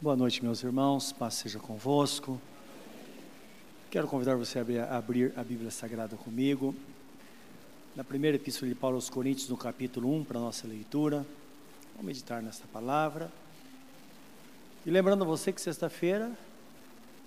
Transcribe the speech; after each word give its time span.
Boa 0.00 0.16
noite, 0.16 0.44
meus 0.44 0.62
irmãos, 0.62 1.12
paz 1.12 1.34
seja 1.34 1.58
convosco. 1.58 2.40
Quero 3.90 4.06
convidar 4.06 4.36
você 4.36 4.58
a 4.58 4.96
abrir 4.96 5.32
a 5.36 5.42
Bíblia 5.42 5.70
Sagrada 5.70 6.16
comigo, 6.16 6.74
na 7.96 8.04
primeira 8.04 8.36
epístola 8.36 8.68
de 8.68 8.74
Paulo 8.74 8.96
aos 8.96 9.10
Coríntios, 9.10 9.48
no 9.48 9.56
capítulo 9.56 10.14
1, 10.14 10.24
para 10.24 10.38
a 10.38 10.40
nossa 10.40 10.66
leitura. 10.66 11.26
Vamos 11.92 12.06
meditar 12.06 12.42
nesta 12.42 12.66
palavra. 12.68 13.32
E 14.86 14.90
lembrando 14.90 15.24
a 15.24 15.26
você 15.26 15.52
que 15.52 15.60
sexta-feira 15.60 16.30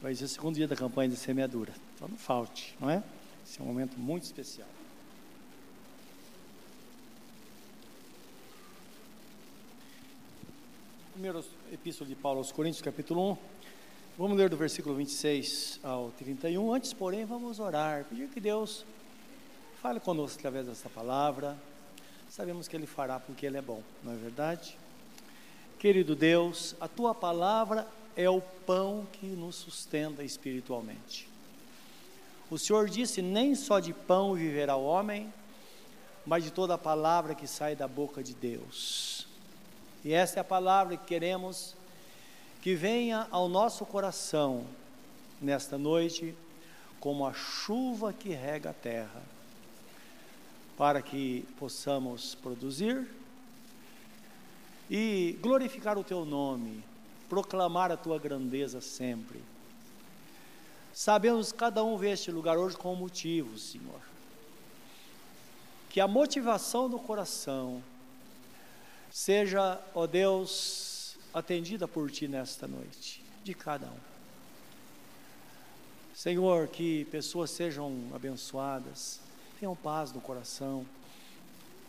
vai 0.02 0.16
ser 0.16 0.24
o 0.24 0.28
segundo 0.28 0.56
dia 0.56 0.68
da 0.68 0.76
campanha 0.76 1.10
de 1.10 1.16
semeadura. 1.16 1.74
Então 1.96 2.08
não 2.08 2.18
falte, 2.18 2.76
não 2.80 2.90
é? 2.90 3.04
Esse 3.46 3.60
é 3.60 3.64
um 3.64 3.68
momento 3.68 4.00
muito 4.00 4.24
especial. 4.24 4.68
Primeiro 11.22 11.46
epístola 11.72 12.10
de 12.10 12.16
Paulo 12.16 12.40
aos 12.40 12.52
Coríntios, 12.52 12.82
capítulo 12.82 13.34
1. 13.34 13.38
Vamos 14.18 14.36
ler 14.36 14.50
do 14.50 14.58
versículo 14.58 14.96
26 14.96 15.80
ao 15.84 16.10
31. 16.18 16.74
Antes, 16.74 16.94
porém, 16.94 17.26
vamos 17.26 17.60
orar, 17.60 18.06
pedir 18.06 18.28
que 18.28 18.40
Deus 18.40 18.84
fale 19.84 20.00
conosco 20.00 20.40
através 20.40 20.66
dessa 20.66 20.90
palavra. 20.90 21.56
Sabemos 22.28 22.68
que 22.68 22.76
Ele 22.76 22.88
fará 22.88 23.20
porque 23.20 23.46
Ele 23.46 23.56
é 23.56 23.62
bom, 23.62 23.84
não 24.04 24.14
é 24.14 24.16
verdade? 24.16 24.76
Querido 25.78 26.16
Deus, 26.16 26.76
a 26.82 26.88
Tua 26.88 27.14
palavra 27.14 27.88
é 28.16 28.28
o 28.28 28.42
pão 28.42 29.08
que 29.14 29.28
nos 29.28 29.58
sustenta 29.58 30.24
espiritualmente. 30.24 31.30
O 32.50 32.58
Senhor 32.58 32.90
disse: 32.90 33.22
Nem 33.22 33.54
só 33.54 33.80
de 33.80 33.94
pão 33.94 34.34
viverá 34.34 34.76
o 34.76 34.84
homem, 34.84 35.32
mas 36.26 36.44
de 36.44 36.50
toda 36.50 36.74
a 36.74 36.80
palavra 36.80 37.36
que 37.36 37.46
sai 37.46 37.76
da 37.76 37.88
boca 37.88 38.24
de 38.24 38.34
Deus. 38.34 39.11
E 40.04 40.14
essa 40.14 40.40
é 40.40 40.42
a 40.42 40.44
palavra 40.44 40.98
que 40.98 41.06
queremos 41.06 41.76
que 42.62 42.76
venha 42.76 43.28
ao 43.32 43.50
nosso 43.50 43.86
coração 43.86 44.66
nesta 45.42 45.78
noite, 45.78 46.36
como 47.00 47.26
a 47.26 47.34
chuva 47.34 48.14
que 48.14 48.30
rega 48.30 48.70
a 48.70 48.74
terra, 48.74 49.22
para 50.78 51.02
que 51.02 51.46
possamos 51.58 52.36
produzir 52.36 53.08
e 54.90 55.38
glorificar 55.42 55.98
o 55.98 56.04
teu 56.04 56.26
nome, 56.26 56.84
proclamar 57.30 57.92
a 57.92 57.98
tua 57.98 58.20
grandeza 58.20 58.82
sempre. 58.82 59.42
Sabemos 60.94 61.52
que 61.52 61.58
cada 61.58 61.84
um 61.84 61.98
vê 61.98 62.12
este 62.12 62.32
lugar 62.32 62.58
hoje 62.58 62.76
com 62.76 62.94
um 62.94 62.98
motivo, 62.98 63.58
Senhor. 63.58 64.02
Que 65.90 66.00
a 66.00 66.08
motivação 66.08 66.90
do 66.90 67.00
coração 67.00 67.82
Seja, 69.12 69.78
ó 69.94 70.08
Deus, 70.08 71.18
atendida 71.34 71.86
por 71.86 72.10
Ti 72.10 72.30
nesta 72.30 72.66
noite, 72.66 73.22
de 73.44 73.54
cada 73.54 73.88
um. 73.88 74.12
Senhor, 76.16 76.70
que 76.70 77.04
pessoas 77.06 77.52
sejam 77.52 77.94
abençoadas, 78.16 79.20
tenham 79.60 79.76
paz 79.76 80.14
no 80.14 80.22
coração, 80.22 80.86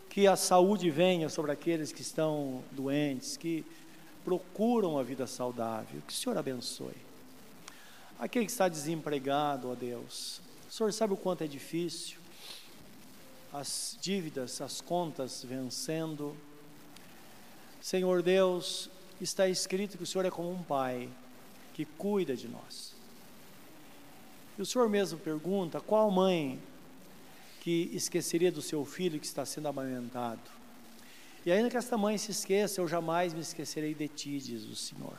que 0.09 0.27
a 0.27 0.35
saúde 0.35 0.89
venha 0.89 1.29
sobre 1.29 1.51
aqueles 1.51 1.93
que 1.93 2.01
estão 2.01 2.61
doentes, 2.71 3.37
que 3.37 3.65
procuram 4.25 4.97
a 4.99 5.03
vida 5.03 5.25
saudável, 5.25 6.01
que 6.05 6.13
o 6.13 6.15
Senhor 6.15 6.37
abençoe. 6.37 6.97
Aquele 8.19 8.45
que 8.45 8.51
está 8.51 8.67
desempregado, 8.67 9.71
ó 9.71 9.75
Deus, 9.75 10.41
o 10.69 10.73
Senhor 10.73 10.91
sabe 10.91 11.13
o 11.13 11.17
quanto 11.17 11.43
é 11.43 11.47
difícil, 11.47 12.19
as 13.53 13.97
dívidas, 14.01 14.59
as 14.59 14.81
contas 14.81 15.41
vencendo, 15.43 16.35
Senhor 17.83 18.23
Deus, 18.23 18.89
está 19.19 19.49
escrito 19.49 19.97
que 19.97 20.03
o 20.03 20.05
Senhor 20.05 20.23
é 20.23 20.31
como 20.31 20.49
um 20.49 20.63
pai 20.63 21.09
que 21.73 21.83
cuida 21.83 22.33
de 22.33 22.47
nós. 22.47 22.95
E 24.57 24.61
o 24.61 24.65
Senhor 24.65 24.87
mesmo 24.87 25.19
pergunta: 25.19 25.81
qual 25.81 26.09
mãe 26.09 26.63
que 27.59 27.91
esqueceria 27.93 28.49
do 28.49 28.61
seu 28.61 28.85
filho 28.85 29.19
que 29.19 29.25
está 29.25 29.45
sendo 29.45 29.67
amamentado? 29.67 30.39
E 31.45 31.51
ainda 31.51 31.69
que 31.69 31.75
esta 31.75 31.97
mãe 31.97 32.17
se 32.17 32.31
esqueça, 32.31 32.79
eu 32.79 32.87
jamais 32.87 33.33
me 33.33 33.41
esquecerei 33.41 33.93
de 33.93 34.07
ti, 34.07 34.39
diz 34.39 34.63
o 34.63 34.77
Senhor. 34.77 35.17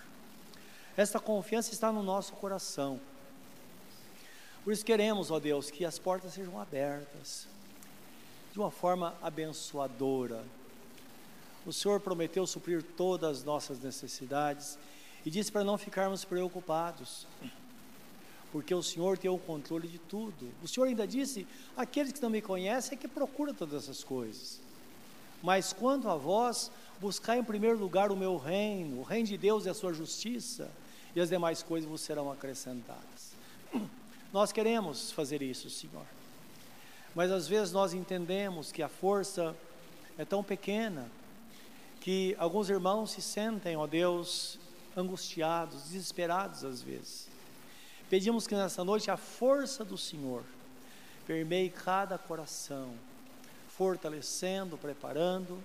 Esta 0.97 1.21
confiança 1.21 1.71
está 1.71 1.93
no 1.93 2.03
nosso 2.03 2.33
coração. 2.33 2.99
Por 4.65 4.73
isso 4.73 4.83
queremos, 4.83 5.31
ó 5.31 5.39
Deus, 5.39 5.71
que 5.71 5.85
as 5.85 5.99
portas 5.99 6.33
sejam 6.33 6.59
abertas 6.59 7.47
de 8.55 8.59
uma 8.59 8.71
forma 8.71 9.15
abençoadora 9.21 10.43
o 11.67 11.73
Senhor 11.73 12.01
prometeu 12.01 12.47
suprir 12.47 12.83
todas 12.83 13.39
as 13.39 13.45
nossas 13.45 13.81
necessidades 13.81 14.79
e 15.25 15.31
disse 15.31 15.51
para 15.51 15.65
não 15.65 15.79
ficarmos 15.79 16.25
preocupados, 16.25 17.27
porque 18.53 18.75
o 18.75 18.83
Senhor 18.83 19.17
tem 19.17 19.31
o 19.31 19.39
controle 19.39 19.89
de 19.89 19.99
tudo. 19.99 20.53
O 20.63 20.69
Senhor 20.69 20.87
ainda 20.87 21.07
disse: 21.07 21.47
aqueles 21.77 22.13
que 22.13 22.23
não 22.23 22.31
me 22.31 22.43
conhecem 22.43 22.97
é 22.97 23.01
que 23.01 23.09
procuram 23.09 23.55
todas 23.55 23.85
essas 23.85 24.05
coisas. 24.05 24.61
Mas 25.43 25.73
quanto 25.73 26.09
a 26.09 26.17
vós, 26.17 26.71
buscai 27.01 27.39
em 27.39 27.45
primeiro 27.45 27.79
lugar 27.79 28.13
o 28.13 28.17
meu 28.17 28.37
reino, 28.37 29.01
o 29.01 29.03
reino 29.03 29.27
de 29.27 29.37
Deus 29.37 29.67
e 29.67 29.69
a 29.69 29.75
sua 29.75 29.93
justiça, 29.93 30.71
e 31.15 31.21
as 31.21 31.29
demais 31.29 31.63
coisas 31.63 31.89
vos 31.89 32.01
serão 32.01 32.31
acrescentadas. 32.31 33.35
Nós 34.33 34.53
queremos 34.53 35.11
fazer 35.11 35.43
isso, 35.43 35.71
Senhor. 35.71 36.05
Mas 37.15 37.31
às 37.31 37.47
vezes 37.47 37.73
nós 37.73 37.95
entendemos 37.95 38.73
que 38.73 38.83
a 38.83 38.89
força 38.89 39.55
é 40.19 40.25
tão 40.25 40.43
pequena 40.43 41.09
que 42.05 42.37
alguns 42.39 42.69
irmãos 42.69 43.13
se 43.13 43.23
sentem, 43.23 43.79
ó 43.79 43.87
Deus, 43.87 44.59
angustiados, 44.95 45.85
desesperados 45.85 46.63
às 46.63 46.83
vezes. 46.83 47.29
Pedimos 48.11 48.47
que 48.47 48.55
nessa 48.55 48.85
noite 48.85 49.11
a 49.11 49.17
força 49.17 49.87
do 49.87 49.97
Senhor 49.97 50.45
permeie 51.27 51.71
cada 51.71 52.19
coração, 52.19 52.93
fortalecendo, 53.69 54.77
preparando. 54.77 55.59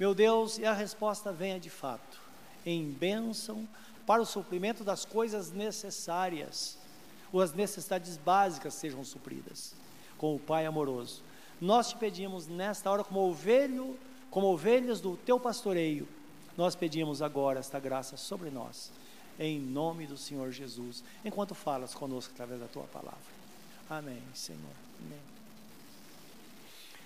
Meu 0.00 0.14
Deus, 0.14 0.56
e 0.56 0.64
a 0.64 0.72
resposta 0.72 1.30
venha 1.30 1.60
de 1.60 1.68
fato, 1.68 2.18
em 2.64 2.90
bênção 2.90 3.68
para 4.06 4.22
o 4.22 4.26
suprimento 4.26 4.82
das 4.82 5.04
coisas 5.04 5.52
necessárias, 5.52 6.78
ou 7.30 7.42
as 7.42 7.52
necessidades 7.52 8.16
básicas 8.16 8.72
sejam 8.72 9.04
supridas, 9.04 9.74
com 10.16 10.34
o 10.34 10.40
Pai 10.40 10.64
amoroso. 10.64 11.22
Nós 11.60 11.90
te 11.90 11.96
pedimos 11.96 12.46
nesta 12.46 12.90
hora, 12.90 13.04
como 13.04 13.28
ovelho 13.28 13.94
como 14.30 14.48
ovelhas 14.48 15.00
do 15.00 15.16
teu 15.16 15.38
pastoreio, 15.40 16.06
nós 16.56 16.74
pedimos 16.74 17.22
agora 17.22 17.60
esta 17.60 17.78
graça 17.78 18.16
sobre 18.16 18.50
nós, 18.50 18.90
em 19.38 19.60
nome 19.60 20.06
do 20.06 20.16
Senhor 20.16 20.50
Jesus, 20.50 21.04
enquanto 21.24 21.54
falas 21.54 21.94
conosco 21.94 22.32
através 22.34 22.60
da 22.60 22.66
tua 22.66 22.84
palavra. 22.84 23.38
Amém, 23.88 24.22
Senhor. 24.34 24.60
Amém. 25.04 25.20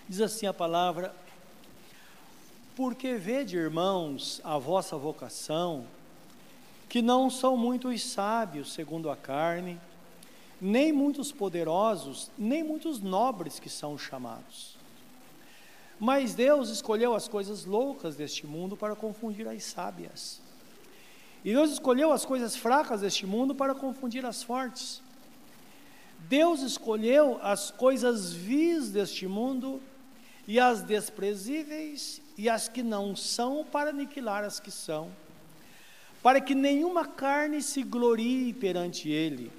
Diz 0.09 0.21
assim 0.21 0.47
a 0.47 0.55
palavra: 0.55 1.15
Porque 2.75 3.15
vede, 3.15 3.56
irmãos, 3.56 4.41
a 4.43 4.59
vossa 4.59 4.97
vocação, 4.97 5.87
que 6.88 7.00
não 7.00 7.31
são 7.31 7.56
muitos 7.56 8.03
sábios 8.03 8.72
segundo 8.72 9.11
a 9.11 9.16
carne, 9.16 9.78
nem 10.61 10.93
muitos 10.93 11.31
poderosos, 11.31 12.31
nem 12.38 12.62
muitos 12.62 13.00
nobres 13.00 13.61
que 13.61 13.69
são 13.69 13.97
chamados. 13.97 14.77
Mas 16.04 16.34
Deus 16.34 16.68
escolheu 16.68 17.14
as 17.14 17.28
coisas 17.28 17.64
loucas 17.64 18.16
deste 18.16 18.44
mundo 18.44 18.76
para 18.76 18.96
confundir 18.96 19.46
as 19.46 19.62
sábias. 19.62 20.40
E 21.44 21.52
Deus 21.52 21.70
escolheu 21.70 22.10
as 22.10 22.24
coisas 22.24 22.56
fracas 22.56 23.02
deste 23.02 23.24
mundo 23.24 23.54
para 23.54 23.72
confundir 23.72 24.26
as 24.26 24.42
fortes. 24.42 25.00
Deus 26.28 26.60
escolheu 26.60 27.38
as 27.40 27.70
coisas 27.70 28.32
vis 28.32 28.90
deste 28.90 29.28
mundo 29.28 29.80
e 30.48 30.58
as 30.58 30.82
desprezíveis 30.82 32.20
e 32.36 32.48
as 32.48 32.66
que 32.66 32.82
não 32.82 33.14
são 33.14 33.64
para 33.64 33.90
aniquilar 33.90 34.42
as 34.42 34.58
que 34.58 34.72
são, 34.72 35.08
para 36.20 36.40
que 36.40 36.52
nenhuma 36.52 37.06
carne 37.06 37.62
se 37.62 37.81
glorie 37.84 38.52
perante 38.52 39.08
ele, 39.08 39.52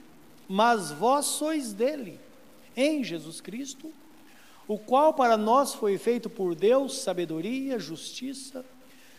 mas 0.50 0.92
vós 0.92 1.26
sois 1.26 1.72
dele, 1.72 2.20
em 2.76 3.02
Jesus 3.02 3.40
Cristo, 3.40 3.94
o 4.68 4.78
qual 4.78 5.14
para 5.14 5.38
nós 5.38 5.74
foi 5.74 5.98
feito 5.98 6.30
por 6.30 6.56
Deus 6.56 7.00
sabedoria, 7.00 7.78
justiça, 7.80 8.66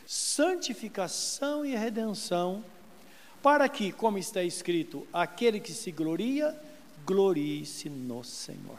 santificação 0.06 1.64
e 1.64 1.76
redenção, 1.76 2.64
para 3.42 3.68
que, 3.68 3.92
como 3.92 4.16
está 4.16 4.42
escrito, 4.42 5.06
aquele 5.12 5.60
que 5.60 5.72
se 5.72 5.90
gloria, 5.90 6.58
glorie-se 7.04 7.90
no 7.90 8.24
Senhor. 8.24 8.78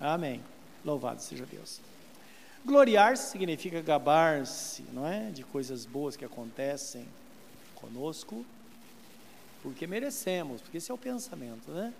Amém. 0.00 0.42
Louvado 0.84 1.20
seja 1.20 1.44
Deus. 1.44 1.80
Gloriar-se 2.64 3.30
significa 3.30 3.82
gabar-se, 3.82 4.84
não 4.92 5.06
é? 5.06 5.30
De 5.30 5.42
coisas 5.44 5.84
boas 5.84 6.16
que 6.16 6.24
acontecem 6.24 7.06
conosco, 7.74 8.46
porque 9.62 9.86
merecemos, 9.86 10.60
porque 10.62 10.78
esse 10.78 10.90
é 10.90 10.94
o 10.94 10.98
pensamento, 10.98 11.70
né? 11.70 11.92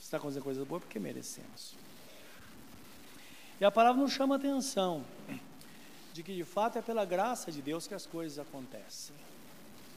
Está 0.00 0.16
acontecendo 0.16 0.42
coisas 0.42 0.66
boas 0.66 0.82
porque 0.82 0.98
merecemos. 0.98 1.74
E 3.60 3.64
a 3.64 3.70
palavra 3.70 4.00
nos 4.00 4.12
chama 4.12 4.36
a 4.36 4.38
atenção 4.38 5.04
de 6.12 6.22
que 6.22 6.34
de 6.34 6.44
fato 6.44 6.78
é 6.78 6.82
pela 6.82 7.04
graça 7.04 7.50
de 7.50 7.60
Deus 7.60 7.86
que 7.86 7.94
as 7.94 8.06
coisas 8.06 8.38
acontecem. 8.38 9.14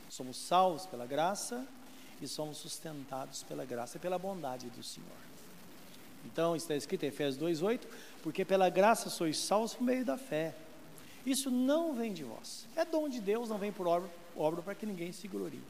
Somos 0.09 0.37
salvos 0.37 0.85
pela 0.85 1.05
graça 1.05 1.65
e 2.21 2.27
somos 2.27 2.57
sustentados 2.57 3.43
pela 3.43 3.63
graça 3.65 3.97
e 3.97 3.99
pela 3.99 4.17
bondade 4.17 4.69
do 4.69 4.83
Senhor. 4.83 5.09
Então, 6.25 6.55
está 6.55 6.75
escrito 6.75 7.03
em 7.03 7.07
Efésios 7.07 7.43
2,8: 7.43 7.81
Porque 8.21 8.45
pela 8.45 8.69
graça 8.69 9.09
sois 9.09 9.37
salvos 9.37 9.73
por 9.73 9.83
meio 9.83 10.05
da 10.05 10.17
fé. 10.17 10.55
Isso 11.25 11.51
não 11.51 11.93
vem 11.93 12.13
de 12.13 12.23
vós, 12.23 12.67
é 12.75 12.83
dom 12.83 13.07
de 13.07 13.19
Deus, 13.19 13.49
não 13.49 13.57
vem 13.57 13.71
por 13.71 13.87
obra, 13.87 14.09
obra 14.35 14.61
para 14.61 14.75
que 14.75 14.87
ninguém 14.87 15.11
se 15.11 15.27
glorie. 15.27 15.61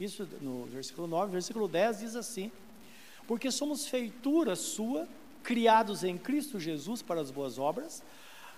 Isso 0.00 0.26
no 0.40 0.64
versículo 0.64 1.06
9, 1.06 1.32
versículo 1.32 1.68
10 1.68 1.98
diz 2.00 2.16
assim: 2.16 2.50
Porque 3.26 3.50
somos 3.50 3.86
feitura 3.86 4.56
sua, 4.56 5.06
criados 5.42 6.04
em 6.04 6.16
Cristo 6.16 6.58
Jesus 6.58 7.02
para 7.02 7.20
as 7.20 7.30
boas 7.30 7.58
obras, 7.58 8.02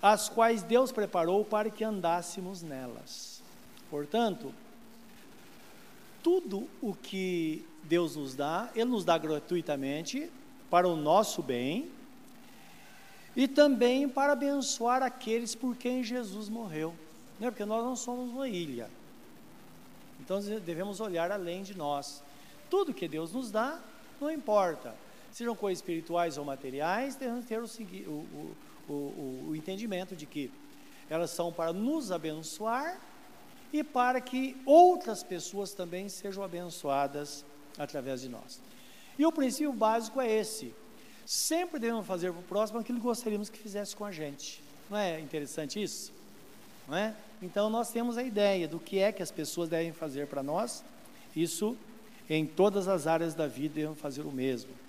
as 0.01 0.29
quais 0.29 0.63
Deus 0.63 0.91
preparou 0.91 1.45
para 1.45 1.69
que 1.69 1.83
andássemos 1.83 2.61
nelas. 2.61 3.41
Portanto, 3.89 4.53
tudo 6.21 6.67
o 6.81 6.93
que 6.93 7.65
Deus 7.83 8.15
nos 8.15 8.33
dá, 8.35 8.69
Ele 8.75 8.85
nos 8.85 9.05
dá 9.05 9.17
gratuitamente 9.17 10.29
para 10.69 10.87
o 10.87 10.95
nosso 10.95 11.43
bem 11.43 11.89
e 13.35 13.47
também 13.47 14.07
para 14.07 14.33
abençoar 14.33 15.03
aqueles 15.03 15.55
por 15.55 15.75
quem 15.75 16.03
Jesus 16.03 16.49
morreu. 16.49 16.93
Não 17.39 17.47
é 17.47 17.51
porque 17.51 17.65
nós 17.65 17.83
não 17.83 17.95
somos 17.95 18.31
uma 18.31 18.47
ilha. 18.47 18.89
Então 20.19 20.39
devemos 20.39 20.99
olhar 20.99 21.31
além 21.31 21.63
de 21.63 21.75
nós. 21.75 22.23
Tudo 22.69 22.93
que 22.93 23.07
Deus 23.07 23.33
nos 23.33 23.51
dá, 23.51 23.79
não 24.19 24.31
importa. 24.31 24.95
Sejam 25.33 25.55
coisas 25.55 25.79
espirituais 25.79 26.37
ou 26.37 26.45
materiais, 26.45 27.15
devemos 27.15 27.45
ter 27.45 27.59
o, 27.59 27.65
o, 28.11 28.55
o, 28.87 29.45
o 29.49 29.55
entendimento 29.55 30.15
de 30.15 30.27
que 30.27 30.51
elas 31.09 31.31
são 31.31 31.51
para 31.51 31.73
nos 31.73 32.11
abençoar 32.11 33.01
e 33.73 33.83
para 33.83 34.21
que 34.21 34.55
outras 34.63 35.23
pessoas 35.23 35.73
também 35.73 36.07
sejam 36.07 36.43
abençoadas 36.43 37.43
através 37.79 38.21
de 38.21 38.29
nós. 38.29 38.61
E 39.17 39.25
o 39.25 39.31
princípio 39.31 39.73
básico 39.73 40.21
é 40.21 40.31
esse: 40.31 40.71
sempre 41.25 41.79
devemos 41.79 42.05
fazer 42.05 42.31
para 42.31 42.39
o 42.39 42.43
próximo 42.43 42.79
aquilo 42.79 42.99
que 42.99 43.03
gostaríamos 43.03 43.49
que 43.49 43.57
fizesse 43.57 43.95
com 43.95 44.05
a 44.05 44.11
gente. 44.11 44.63
Não 44.87 44.99
é 44.99 45.19
interessante 45.19 45.81
isso? 45.81 46.13
Não 46.87 46.95
é? 46.95 47.15
Então 47.41 47.71
nós 47.71 47.89
temos 47.89 48.19
a 48.19 48.23
ideia 48.23 48.67
do 48.67 48.79
que 48.79 48.99
é 48.99 49.11
que 49.11 49.23
as 49.23 49.31
pessoas 49.31 49.67
devem 49.67 49.91
fazer 49.91 50.27
para 50.27 50.43
nós. 50.43 50.83
Isso 51.35 51.75
em 52.29 52.45
todas 52.45 52.87
as 52.87 53.07
áreas 53.07 53.33
da 53.33 53.47
vida 53.47 53.73
devemos 53.73 53.99
fazer 53.99 54.21
o 54.21 54.31
mesmo. 54.31 54.82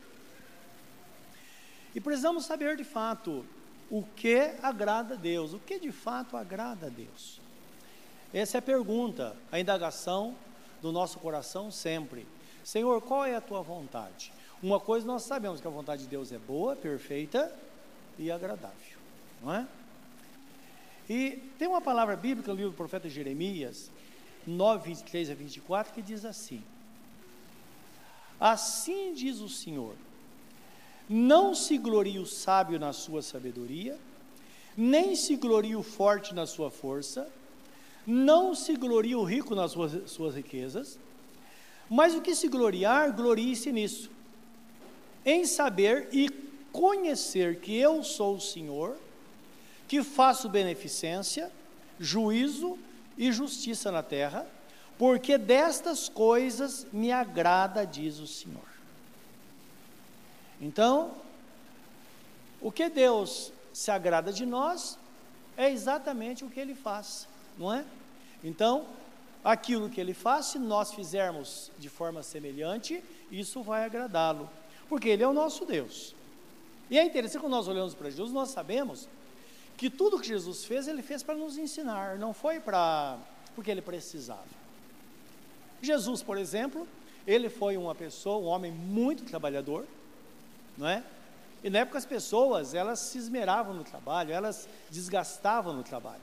E 1.95 2.01
precisamos 2.01 2.45
saber 2.45 2.77
de 2.77 2.85
fato 2.85 3.45
o 3.91 4.03
que 4.17 4.53
agrada 4.63 5.15
a 5.15 5.17
Deus, 5.17 5.53
o 5.53 5.59
que 5.59 5.79
de 5.79 5.93
fato 5.93 6.37
agrada 6.37 6.87
a 6.87 6.91
Deus. 6.91 7.41
Essa 8.33 8.57
é 8.57 8.61
a 8.61 8.63
pergunta, 8.63 9.37
a 9.53 9.61
indagação 9.61 10.35
do 10.83 10.91
nosso 10.91 11.19
coração 11.19 11.71
sempre. 11.71 12.27
Senhor, 12.65 13.01
qual 13.03 13.25
é 13.25 13.37
a 13.37 13.41
tua 13.41 13.63
vontade? 13.63 14.33
Uma 14.63 14.81
coisa 14.81 15.07
nós 15.07 15.23
sabemos 15.23 15.61
que 15.61 15.67
a 15.67 15.71
vontade 15.71 16.03
de 16.03 16.09
Deus 16.09 16.33
é 16.33 16.39
boa, 16.39 16.75
perfeita 16.75 17.55
e 18.19 18.31
agradável, 18.31 18.99
não 19.43 19.55
é? 19.55 19.67
E 21.09 21.43
tem 21.59 21.69
uma 21.69 21.81
palavra 21.81 22.17
bíblica 22.17 22.51
no 22.51 22.57
livro 22.57 22.73
do 22.73 22.77
profeta 22.77 23.09
Jeremias, 23.09 23.91
9, 24.47 24.89
23 24.89 25.31
a 25.31 25.35
24, 25.35 25.93
que 25.93 26.03
diz 26.03 26.25
assim: 26.25 26.65
Assim 28.41 29.13
diz 29.13 29.41
o 29.41 29.49
Senhor: 29.49 29.95
Não 31.09 31.55
se 31.55 31.77
glorie 31.77 32.19
o 32.19 32.27
sábio 32.27 32.79
na 32.79 32.93
sua 32.93 33.21
sabedoria, 33.21 33.99
nem 34.77 35.15
se 35.15 35.37
glorie 35.37 35.77
o 35.77 35.83
forte 35.83 36.35
na 36.35 36.47
sua 36.47 36.71
força, 36.71 37.29
não 38.07 38.55
se 38.55 38.77
glorie 38.77 39.15
o 39.15 39.25
rico 39.25 39.55
nas 39.55 39.73
suas, 39.73 40.11
suas 40.11 40.35
riquezas, 40.35 40.99
mas 41.89 42.15
o 42.15 42.21
que 42.21 42.35
se 42.35 42.49
gloriar, 42.49 43.15
glorie-se 43.15 43.71
nisso, 43.71 44.11
em 45.25 45.45
saber 45.45 46.09
e 46.13 46.29
conhecer 46.73 47.61
que 47.61 47.77
eu 47.77 48.03
sou 48.03 48.37
o 48.37 48.41
Senhor, 48.41 48.97
que 49.87 50.03
faço 50.03 50.49
beneficência, 50.49 51.53
juízo 52.01 52.79
e 53.17 53.31
justiça 53.31 53.93
na 53.93 54.03
terra, 54.03 54.47
porque 54.99 55.39
destas 55.39 56.09
coisas 56.09 56.87
me 56.93 57.13
agrada, 57.13 57.87
diz 57.87 58.19
o 58.19 58.27
Senhor. 58.27 58.74
Então, 60.61 61.13
o 62.61 62.71
que 62.71 62.89
Deus 62.89 63.53
se 63.73 63.91
agrada 63.91 64.33
de 64.33 64.47
nós 64.47 64.99
é 65.57 65.71
exatamente 65.71 66.45
o 66.45 66.51
que 66.51 66.61
Ele 66.61 66.75
faz 66.75 67.27
não 67.59 67.73
é? 67.73 67.85
Então, 68.43 68.87
aquilo 69.43 69.89
que 69.89 70.01
ele 70.01 70.15
faz, 70.15 70.47
se 70.47 70.59
nós 70.59 70.93
fizermos 70.93 71.71
de 71.79 71.89
forma 71.89 72.23
semelhante, 72.23 73.03
isso 73.31 73.63
vai 73.63 73.85
agradá-lo, 73.85 74.51
porque 74.89 75.09
ele 75.09 75.23
é 75.23 75.29
o 75.29 75.33
nosso 75.33 75.65
Deus. 75.65 76.15
E 76.91 76.99
é 76.99 77.05
interessante 77.05 77.41
quando 77.41 77.53
nós 77.53 77.69
olhamos 77.69 77.95
para 77.95 78.11
Jesus, 78.11 78.31
nós 78.33 78.51
sabemos 78.51 79.09
que 79.77 79.89
tudo 79.89 80.21
que 80.21 80.29
Jesus 80.29 80.65
fez, 80.65 80.87
ele 80.87 81.03
fez 81.03 81.23
para 81.23 81.35
nos 81.35 81.57
ensinar, 81.57 82.19
não 82.19 82.33
foi 82.33 82.61
para 82.61 83.19
porque 83.55 83.71
ele 83.71 83.83
precisava. 83.83 84.65
Jesus, 85.81 86.23
por 86.23 86.37
exemplo, 86.37 86.89
ele 87.27 87.49
foi 87.49 87.77
uma 87.77 87.95
pessoa, 87.95 88.39
um 88.39 88.47
homem 88.47 88.73
muito 88.73 89.25
trabalhador, 89.25 89.87
não 90.77 90.87
é? 90.87 91.03
E 91.63 91.71
na 91.71 91.81
época 91.81 91.99
as 91.99 92.05
pessoas, 92.05 92.75
elas 92.75 92.99
se 92.99 93.19
esmeravam 93.19 93.75
no 93.75 93.85
trabalho, 93.85 94.33
elas 94.33 94.69
desgastavam 94.91 95.73
no 95.73 95.83
trabalho. 95.83 96.21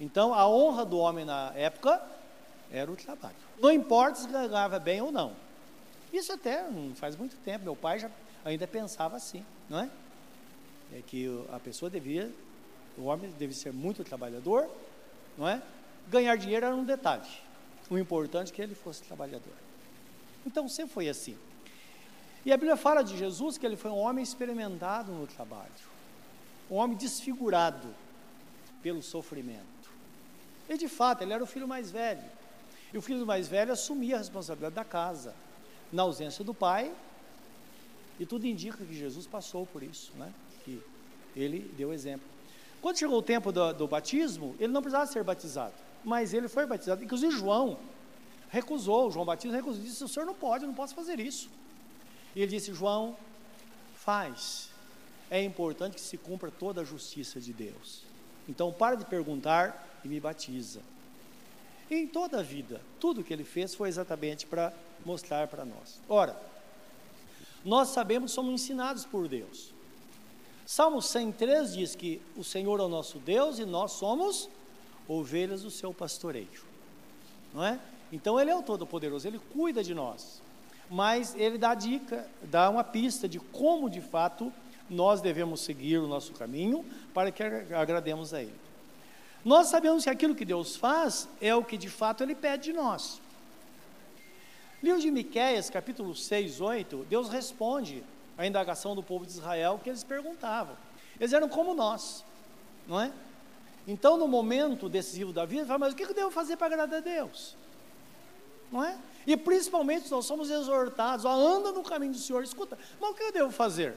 Então, 0.00 0.34
a 0.34 0.48
honra 0.48 0.84
do 0.84 0.98
homem 0.98 1.24
na 1.24 1.52
época 1.54 2.02
era 2.70 2.90
o 2.90 2.96
trabalho. 2.96 3.36
Não 3.60 3.70
importa 3.70 4.18
se 4.18 4.26
ganhava 4.26 4.78
bem 4.80 5.00
ou 5.00 5.12
não. 5.12 5.32
Isso 6.12 6.32
até 6.32 6.64
faz 6.96 7.16
muito 7.16 7.36
tempo. 7.36 7.64
Meu 7.64 7.76
pai 7.76 8.00
já 8.00 8.10
ainda 8.44 8.66
pensava 8.66 9.16
assim, 9.16 9.44
não 9.68 9.80
é? 9.80 9.90
É 10.92 11.00
que 11.00 11.26
a 11.52 11.58
pessoa 11.58 11.88
devia, 11.88 12.32
o 12.98 13.04
homem 13.04 13.30
deve 13.38 13.54
ser 13.54 13.72
muito 13.72 14.04
trabalhador, 14.04 14.68
não 15.38 15.48
é? 15.48 15.62
Ganhar 16.08 16.36
dinheiro 16.36 16.66
era 16.66 16.74
um 16.74 16.84
detalhe. 16.84 17.28
O 17.88 17.96
importante 17.96 18.52
é 18.52 18.54
que 18.54 18.62
ele 18.62 18.74
fosse 18.74 19.02
trabalhador. 19.02 19.54
Então 20.46 20.68
sempre 20.68 20.92
foi 20.92 21.08
assim. 21.08 21.36
E 22.44 22.52
a 22.52 22.56
Bíblia 22.56 22.76
fala 22.76 23.02
de 23.02 23.16
Jesus 23.16 23.56
que 23.56 23.64
ele 23.64 23.76
foi 23.76 23.90
um 23.90 23.98
homem 23.98 24.22
experimentado 24.22 25.10
no 25.12 25.26
trabalho, 25.26 25.70
um 26.70 26.76
homem 26.76 26.96
desfigurado 26.96 27.88
pelo 28.82 29.02
sofrimento. 29.02 29.64
E 30.68 30.76
de 30.76 30.88
fato, 30.88 31.22
ele 31.22 31.32
era 31.32 31.42
o 31.42 31.46
filho 31.46 31.66
mais 31.66 31.90
velho. 31.90 32.24
E 32.92 32.98
o 32.98 33.02
filho 33.02 33.26
mais 33.26 33.48
velho 33.48 33.72
assumia 33.72 34.16
a 34.16 34.18
responsabilidade 34.18 34.74
da 34.74 34.84
casa, 34.84 35.34
na 35.92 36.02
ausência 36.02 36.44
do 36.44 36.54
pai. 36.54 36.92
E 38.20 38.26
tudo 38.26 38.46
indica 38.46 38.84
que 38.84 38.94
Jesus 38.94 39.26
passou 39.26 39.66
por 39.66 39.82
isso, 39.82 40.12
né? 40.16 40.32
Que 40.64 40.82
ele 41.34 41.72
deu 41.76 41.92
exemplo. 41.92 42.26
Quando 42.80 42.98
chegou 42.98 43.18
o 43.18 43.22
tempo 43.22 43.50
do, 43.50 43.72
do 43.72 43.88
batismo, 43.88 44.54
ele 44.60 44.72
não 44.72 44.82
precisava 44.82 45.10
ser 45.10 45.24
batizado, 45.24 45.72
mas 46.04 46.34
ele 46.34 46.48
foi 46.48 46.66
batizado. 46.66 47.02
Inclusive 47.02 47.34
João 47.36 47.78
recusou, 48.50 49.10
João 49.10 49.24
Batista 49.24 49.56
recusou, 49.56 49.82
disse: 49.82 50.04
o 50.04 50.08
senhor 50.08 50.26
não 50.26 50.34
pode, 50.34 50.64
eu 50.64 50.68
não 50.68 50.74
posso 50.74 50.94
fazer 50.94 51.18
isso. 51.18 51.48
E 52.34 52.42
ele 52.42 52.50
disse: 52.50 52.74
João, 52.74 53.16
faz. 53.94 54.70
É 55.30 55.42
importante 55.42 55.94
que 55.94 56.00
se 56.00 56.16
cumpra 56.16 56.50
toda 56.50 56.82
a 56.82 56.84
justiça 56.84 57.40
de 57.40 57.52
Deus. 57.52 58.02
Então, 58.48 58.72
para 58.72 58.96
de 58.96 59.04
perguntar 59.04 60.00
e 60.04 60.08
me 60.08 60.20
batiza. 60.20 60.80
E 61.90 61.94
em 61.94 62.06
toda 62.06 62.40
a 62.40 62.42
vida, 62.42 62.80
tudo 63.00 63.24
que 63.24 63.32
ele 63.32 63.44
fez 63.44 63.74
foi 63.74 63.88
exatamente 63.88 64.46
para 64.46 64.72
mostrar 65.04 65.48
para 65.48 65.64
nós. 65.64 66.00
Ora, 66.08 66.38
nós 67.64 67.88
sabemos, 67.88 68.32
somos 68.32 68.52
ensinados 68.52 69.04
por 69.04 69.28
Deus. 69.28 69.72
Salmo 70.66 71.02
103 71.02 71.74
diz 71.74 71.94
que 71.94 72.20
o 72.36 72.44
Senhor 72.44 72.80
é 72.80 72.82
o 72.82 72.88
nosso 72.88 73.18
Deus 73.18 73.58
e 73.58 73.64
nós 73.64 73.92
somos 73.92 74.48
ovelhas 75.06 75.62
do 75.62 75.70
seu 75.70 75.92
pastoreio. 75.92 76.64
Não 77.52 77.64
é? 77.64 77.78
Então 78.10 78.40
ele 78.40 78.50
é 78.50 78.56
o 78.56 78.62
Todo-Poderoso, 78.62 79.26
ele 79.26 79.40
cuida 79.52 79.82
de 79.82 79.94
nós. 79.94 80.42
Mas 80.94 81.34
ele 81.34 81.58
dá 81.58 81.74
dica, 81.74 82.24
dá 82.40 82.70
uma 82.70 82.84
pista 82.84 83.28
de 83.28 83.40
como 83.40 83.90
de 83.90 84.00
fato 84.00 84.52
nós 84.88 85.20
devemos 85.20 85.60
seguir 85.62 85.98
o 85.98 86.06
nosso 86.06 86.32
caminho 86.34 86.84
para 87.12 87.32
que 87.32 87.42
agrademos 87.42 88.32
a 88.32 88.40
ele. 88.40 88.54
Nós 89.44 89.66
sabemos 89.66 90.04
que 90.04 90.10
aquilo 90.10 90.36
que 90.36 90.44
Deus 90.44 90.76
faz 90.76 91.28
é 91.40 91.52
o 91.52 91.64
que 91.64 91.76
de 91.76 91.90
fato 91.90 92.22
Ele 92.22 92.32
pede 92.32 92.70
de 92.70 92.72
nós. 92.72 93.20
Livro 94.80 95.00
de 95.00 95.10
Miquéias, 95.10 95.68
capítulo 95.68 96.14
6, 96.14 96.60
8, 96.60 97.06
Deus 97.10 97.28
responde 97.28 98.04
à 98.38 98.46
indagação 98.46 98.94
do 98.94 99.02
povo 99.02 99.26
de 99.26 99.32
Israel 99.32 99.80
que 99.82 99.90
eles 99.90 100.04
perguntavam. 100.04 100.76
Eles 101.18 101.32
eram 101.32 101.48
como 101.48 101.74
nós, 101.74 102.24
não 102.86 103.00
é? 103.00 103.10
Então, 103.84 104.16
no 104.16 104.28
momento 104.28 104.88
decisivo 104.88 105.32
da 105.32 105.44
vida, 105.44 105.66
fala, 105.66 105.80
mas 105.80 105.92
o 105.92 105.96
que 105.96 106.04
eu 106.04 106.14
devo 106.14 106.30
fazer 106.30 106.56
para 106.56 106.68
agradar 106.68 106.98
a 106.98 107.02
Deus? 107.02 107.56
Não 108.70 108.84
é? 108.84 108.96
E 109.26 109.36
principalmente 109.36 110.10
nós 110.10 110.26
somos 110.26 110.50
exortados, 110.50 111.24
ó, 111.24 111.32
anda 111.32 111.72
no 111.72 111.82
caminho 111.82 112.12
do 112.12 112.18
Senhor, 112.18 112.42
escuta, 112.42 112.78
mas 113.00 113.10
o 113.10 113.14
que 113.14 113.22
eu 113.22 113.32
devo 113.32 113.50
fazer? 113.50 113.94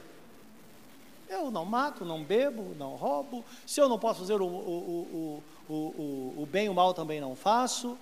Eu 1.28 1.50
não 1.50 1.64
mato, 1.64 2.04
não 2.04 2.24
bebo, 2.24 2.74
não 2.78 2.94
roubo. 2.94 3.44
Se 3.66 3.80
eu 3.80 3.88
não 3.88 3.98
posso 3.98 4.20
fazer 4.20 4.40
o, 4.40 4.46
o, 4.46 5.42
o, 5.68 5.72
o, 5.72 6.42
o 6.42 6.48
bem 6.50 6.70
o 6.70 6.74
mal, 6.74 6.94
também 6.94 7.20
não 7.20 7.36
faço. 7.36 7.98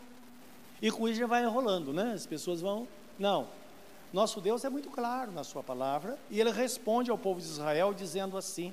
E 0.81 0.91
com 0.93 1.09
isso 1.09 1.19
já 1.19 1.27
vai 1.27 1.43
enrolando, 1.43 1.93
né? 1.93 2.13
As 2.13 2.25
pessoas 2.25 2.61
vão. 2.61 2.87
Não. 3.19 3.49
Nosso 4.13 4.41
Deus 4.41 4.65
é 4.65 4.71
muito 4.71 4.89
claro 4.91 5.33
na 5.33 5.43
Sua 5.43 5.63
palavra 5.63 6.17
e 6.31 6.41
Ele 6.41 6.53
responde 6.53 7.11
ao 7.11 7.19
povo 7.19 7.41
de 7.41 7.47
Israel 7.47 7.93
dizendo 7.93 8.37
assim. 8.39 8.73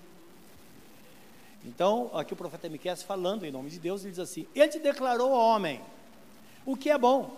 Então, 1.66 2.12
aqui 2.14 2.34
o 2.34 2.36
profeta 2.36 2.70
Miqueias 2.70 3.02
falando 3.02 3.46
em 3.46 3.52
nome 3.52 3.70
de 3.70 3.80
Deus, 3.80 4.02
ele 4.02 4.12
diz 4.12 4.20
assim: 4.20 4.46
Ele 4.54 4.68
te 4.68 4.80
declarou 4.80 5.32
homem, 5.32 5.82
o 6.66 6.76
que 6.76 6.90
é 6.90 6.98
bom, 6.98 7.36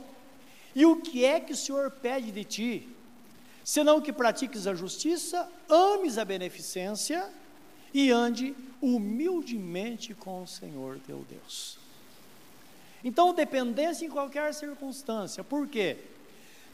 e 0.75 0.85
o 0.85 0.97
que 0.97 1.23
é 1.23 1.39
que 1.39 1.53
o 1.53 1.55
Senhor 1.55 1.89
pede 1.89 2.31
de 2.31 2.43
ti, 2.43 2.89
senão 3.63 4.01
que 4.01 4.11
pratiques 4.11 4.67
a 4.67 4.75
justiça, 4.75 5.49
ames 5.69 6.17
a 6.17 6.25
beneficência 6.25 7.27
e 7.93 8.11
ande 8.11 8.55
humildemente 8.81 10.13
com 10.13 10.43
o 10.43 10.47
Senhor 10.47 10.99
teu 11.07 11.25
Deus. 11.29 11.79
Então, 13.03 13.33
dependência 13.33 14.05
em 14.05 14.09
qualquer 14.09 14.53
circunstância, 14.53 15.43
por 15.43 15.67
quê? 15.67 15.97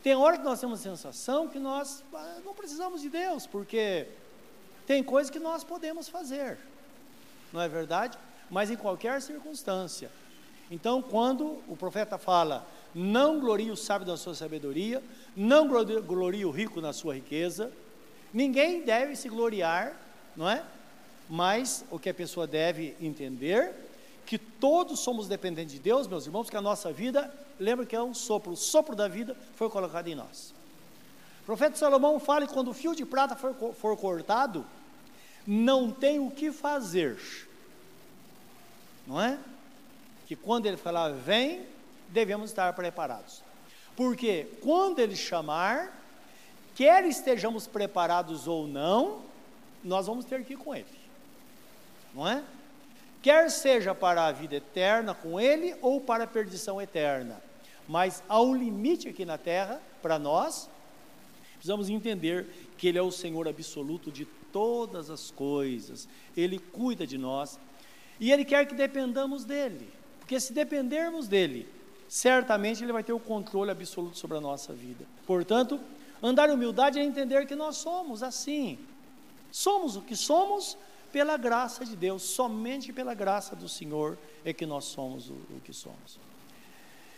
Tem 0.02 0.16
hora 0.16 0.38
que 0.38 0.44
nós 0.44 0.60
temos 0.60 0.80
a 0.80 0.84
sensação 0.84 1.48
que 1.48 1.60
nós 1.60 2.04
ah, 2.14 2.40
não 2.44 2.56
precisamos 2.56 3.02
de 3.02 3.10
Deus, 3.10 3.46
porque 3.46 4.08
tem 4.88 5.04
coisas 5.04 5.30
que 5.30 5.40
nós 5.40 5.64
podemos 5.64 6.10
fazer 6.10 6.58
não 7.52 7.62
é 7.62 7.68
verdade? 7.68 8.18
Mas 8.50 8.70
em 8.72 8.76
qualquer 8.76 9.22
circunstância. 9.22 10.10
Então, 10.70 11.02
quando 11.02 11.62
o 11.68 11.76
profeta 11.76 12.18
fala, 12.18 12.66
não 12.94 13.40
glorie 13.40 13.72
o 13.72 13.76
sábio 13.76 14.06
da 14.06 14.18
sua 14.18 14.36
sabedoria, 14.36 15.02
não 15.36 15.68
glorie 15.68 16.46
o 16.46 16.52
rico 16.52 16.82
na 16.82 16.94
sua 16.94 17.16
riqueza, 17.16 17.72
ninguém 18.34 18.84
deve 18.84 19.16
se 19.16 19.30
gloriar, 19.30 19.96
não 20.36 20.50
é? 20.50 20.64
Mas 21.30 21.86
o 21.90 21.98
que 21.98 22.10
a 22.10 22.14
pessoa 22.14 22.46
deve 22.46 22.96
entender, 23.02 23.74
que 24.26 24.38
todos 24.38 25.00
somos 25.00 25.28
dependentes 25.28 25.74
de 25.74 25.80
Deus, 25.80 26.08
meus 26.08 26.26
irmãos, 26.26 26.50
que 26.50 26.58
a 26.58 26.62
nossa 26.62 26.92
vida, 26.92 27.34
lembra 27.60 27.86
que 27.86 27.96
é 27.96 28.02
um 28.02 28.14
sopro, 28.14 28.52
o 28.52 28.58
sopro 28.58 28.96
da 28.96 29.08
vida 29.08 29.36
foi 29.56 29.70
colocado 29.70 30.08
em 30.08 30.16
nós. 30.16 30.54
O 31.42 31.46
profeta 31.46 31.76
Salomão 31.78 32.20
fala 32.20 32.46
que 32.46 32.54
quando 32.54 32.70
o 32.70 32.74
fio 32.74 32.96
de 32.96 33.06
prata 33.06 33.36
for, 33.36 33.74
for 33.74 33.98
cortado, 33.98 34.66
não 35.46 35.92
tem 35.92 36.20
o 36.20 36.30
que 36.30 36.52
fazer. 36.52 37.18
Não 39.08 39.20
é? 39.20 39.40
Que 40.28 40.36
quando 40.36 40.66
ele 40.68 40.78
falar 40.78 41.10
vem, 41.12 41.66
devemos 42.12 42.52
estar 42.52 42.74
preparados. 42.74 43.44
Porque 43.96 44.48
quando 44.62 45.00
ele 45.00 45.16
chamar, 45.16 45.98
quer 46.76 47.06
estejamos 47.06 47.68
preparados 47.68 48.48
ou 48.48 48.68
não, 48.68 49.22
nós 49.84 50.08
vamos 50.08 50.26
ter 50.26 50.44
que 50.46 50.54
ir 50.54 50.58
com 50.58 50.76
ele. 50.76 50.86
Não 52.14 52.28
é? 52.28 52.44
Quer 53.22 53.50
seja 53.50 53.94
para 53.94 54.26
a 54.26 54.32
vida 54.32 54.56
eterna 54.56 55.14
com 55.14 55.40
ele 55.40 55.76
ou 55.82 56.02
para 56.02 56.24
a 56.24 56.28
perdição 56.28 56.82
eterna. 56.82 57.42
Mas 57.88 58.24
há 58.28 58.42
um 58.42 58.56
limite 58.56 59.08
aqui 59.08 59.26
na 59.26 59.38
terra 59.38 59.82
para 60.02 60.18
nós. 60.18 60.70
Precisamos 61.54 61.90
entender 61.90 62.48
que 62.78 62.88
ele 62.88 62.98
é 62.98 63.02
o 63.02 63.12
Senhor 63.12 63.48
absoluto 63.48 64.12
de 64.12 64.26
todas 64.52 65.10
as 65.10 65.32
coisas, 65.32 66.08
Ele 66.36 66.60
cuida 66.60 67.08
de 67.08 67.18
nós 67.18 67.60
e 68.20 68.32
Ele 68.32 68.46
quer 68.46 68.66
que 68.68 68.76
dependamos 68.76 69.46
dEle, 69.46 69.90
porque 70.20 70.40
se 70.40 70.54
dependermos 70.54 71.28
dEle, 71.28 71.68
certamente 72.12 72.84
Ele 72.84 72.92
vai 72.92 73.06
ter 73.06 73.14
o 73.14 73.20
controle 73.22 73.72
absoluto 73.72 74.18
sobre 74.18 74.36
a 74.36 74.42
nossa 74.42 74.74
vida. 74.74 75.06
Portanto, 75.26 75.80
andar 76.22 76.50
em 76.50 76.52
humildade 76.52 77.00
é 77.00 77.04
entender 77.04 77.46
que 77.46 77.56
nós 77.56 77.78
somos 77.78 78.22
assim, 78.22 78.78
somos 79.50 79.96
o 79.96 80.02
que 80.02 80.14
somos 80.14 80.78
pela 81.14 81.38
graça 81.38 81.86
de 81.86 81.96
Deus, 81.96 82.24
somente 82.24 82.92
pela 82.92 83.14
graça 83.14 83.56
do 83.56 83.70
Senhor 83.70 84.18
é 84.44 84.52
que 84.52 84.66
nós 84.66 84.84
somos 84.84 85.30
o, 85.30 85.36
o 85.56 85.62
que 85.64 85.72
somos. 85.72 86.20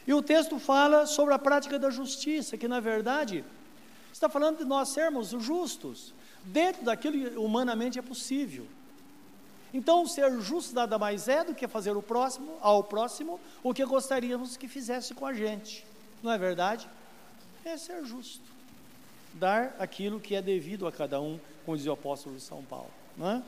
E 0.06 0.14
o 0.14 0.22
texto 0.22 0.60
fala 0.60 1.08
sobre 1.08 1.34
a 1.34 1.40
prática 1.40 1.80
da 1.80 1.90
justiça, 1.90 2.56
que 2.56 2.68
na 2.68 2.80
verdade 2.80 3.44
está 4.12 4.30
falando 4.30 4.60
de 4.60 4.66
nós 4.66 4.90
sermos 4.90 5.30
justos 5.30 6.14
dentro 6.44 6.86
daquilo 6.86 7.32
que 7.32 7.36
humanamente 7.36 7.98
é 7.98 8.02
possível. 8.04 8.68
Então, 9.74 10.06
ser 10.06 10.40
justo 10.40 10.76
nada 10.76 11.00
mais 11.00 11.28
é 11.28 11.44
do 11.44 11.56
que 11.56 11.68
fazer 11.68 11.98
o 11.98 12.02
próximo, 12.02 12.56
ao 12.62 12.84
próximo 12.84 13.40
o 13.64 13.74
que 13.74 13.84
gostaríamos 13.84 14.56
que 14.56 14.68
fizesse 14.68 15.16
com 15.16 15.26
a 15.26 15.34
gente. 15.34 15.84
Não 16.22 16.32
é 16.32 16.38
verdade? 16.38 16.88
É 17.66 17.76
ser 17.76 18.06
justo. 18.06 18.44
Dar 19.34 19.76
aquilo 19.80 20.20
que 20.20 20.36
é 20.36 20.42
devido 20.42 20.86
a 20.86 20.92
cada 20.92 21.20
um, 21.20 21.40
como 21.66 21.76
diz 21.76 21.88
o 21.88 21.92
apóstolo 21.92 22.36
de 22.36 22.42
São 22.42 22.64
Paulo. 22.64 22.92
Não 23.18 23.30
é? 23.30 23.44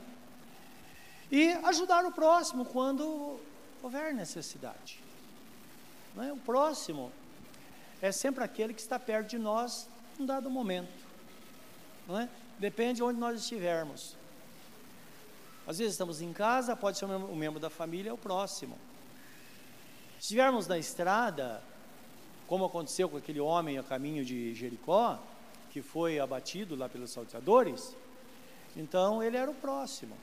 E 1.31 1.51
ajudar 1.51 2.05
o 2.05 2.11
próximo 2.11 2.65
quando 2.65 3.39
houver 3.83 4.13
necessidade. 4.13 4.99
Não 6.15 6.23
é? 6.23 6.33
O 6.33 6.37
próximo 6.37 7.11
é 8.01 8.11
sempre 8.11 8.43
aquele 8.43 8.73
que 8.73 8.81
está 8.81 8.97
perto 8.97 9.29
de 9.29 9.37
nós 9.37 9.87
num 10.17 10.25
dado 10.25 10.49
momento. 10.49 11.05
Não 12.07 12.19
é? 12.19 12.29
Depende 12.57 12.95
de 12.95 13.03
onde 13.03 13.19
nós 13.19 13.39
estivermos. 13.39 14.15
Às 15.67 15.79
vezes 15.79 15.93
estamos 15.93 16.21
em 16.21 16.31
casa, 16.31 16.75
pode 16.75 16.97
ser 16.97 17.05
um 17.05 17.35
membro 17.35 17.59
da 17.59 17.69
família, 17.69 18.11
é 18.11 18.13
o 18.13 18.17
próximo. 18.17 18.77
Se 20.13 20.21
estivermos 20.21 20.67
na 20.67 20.77
estrada, 20.77 21.61
como 22.47 22.65
aconteceu 22.65 23.09
com 23.09 23.17
aquele 23.17 23.39
homem 23.39 23.77
a 23.77 23.83
caminho 23.83 24.23
de 24.23 24.53
Jericó, 24.53 25.19
que 25.71 25.81
foi 25.81 26.19
abatido 26.19 26.75
lá 26.75 26.87
pelos 26.87 27.11
salteadores, 27.11 27.95
então 28.77 29.23
ele 29.23 29.37
era 29.37 29.49
o 29.49 29.55
próximo. 29.55 30.15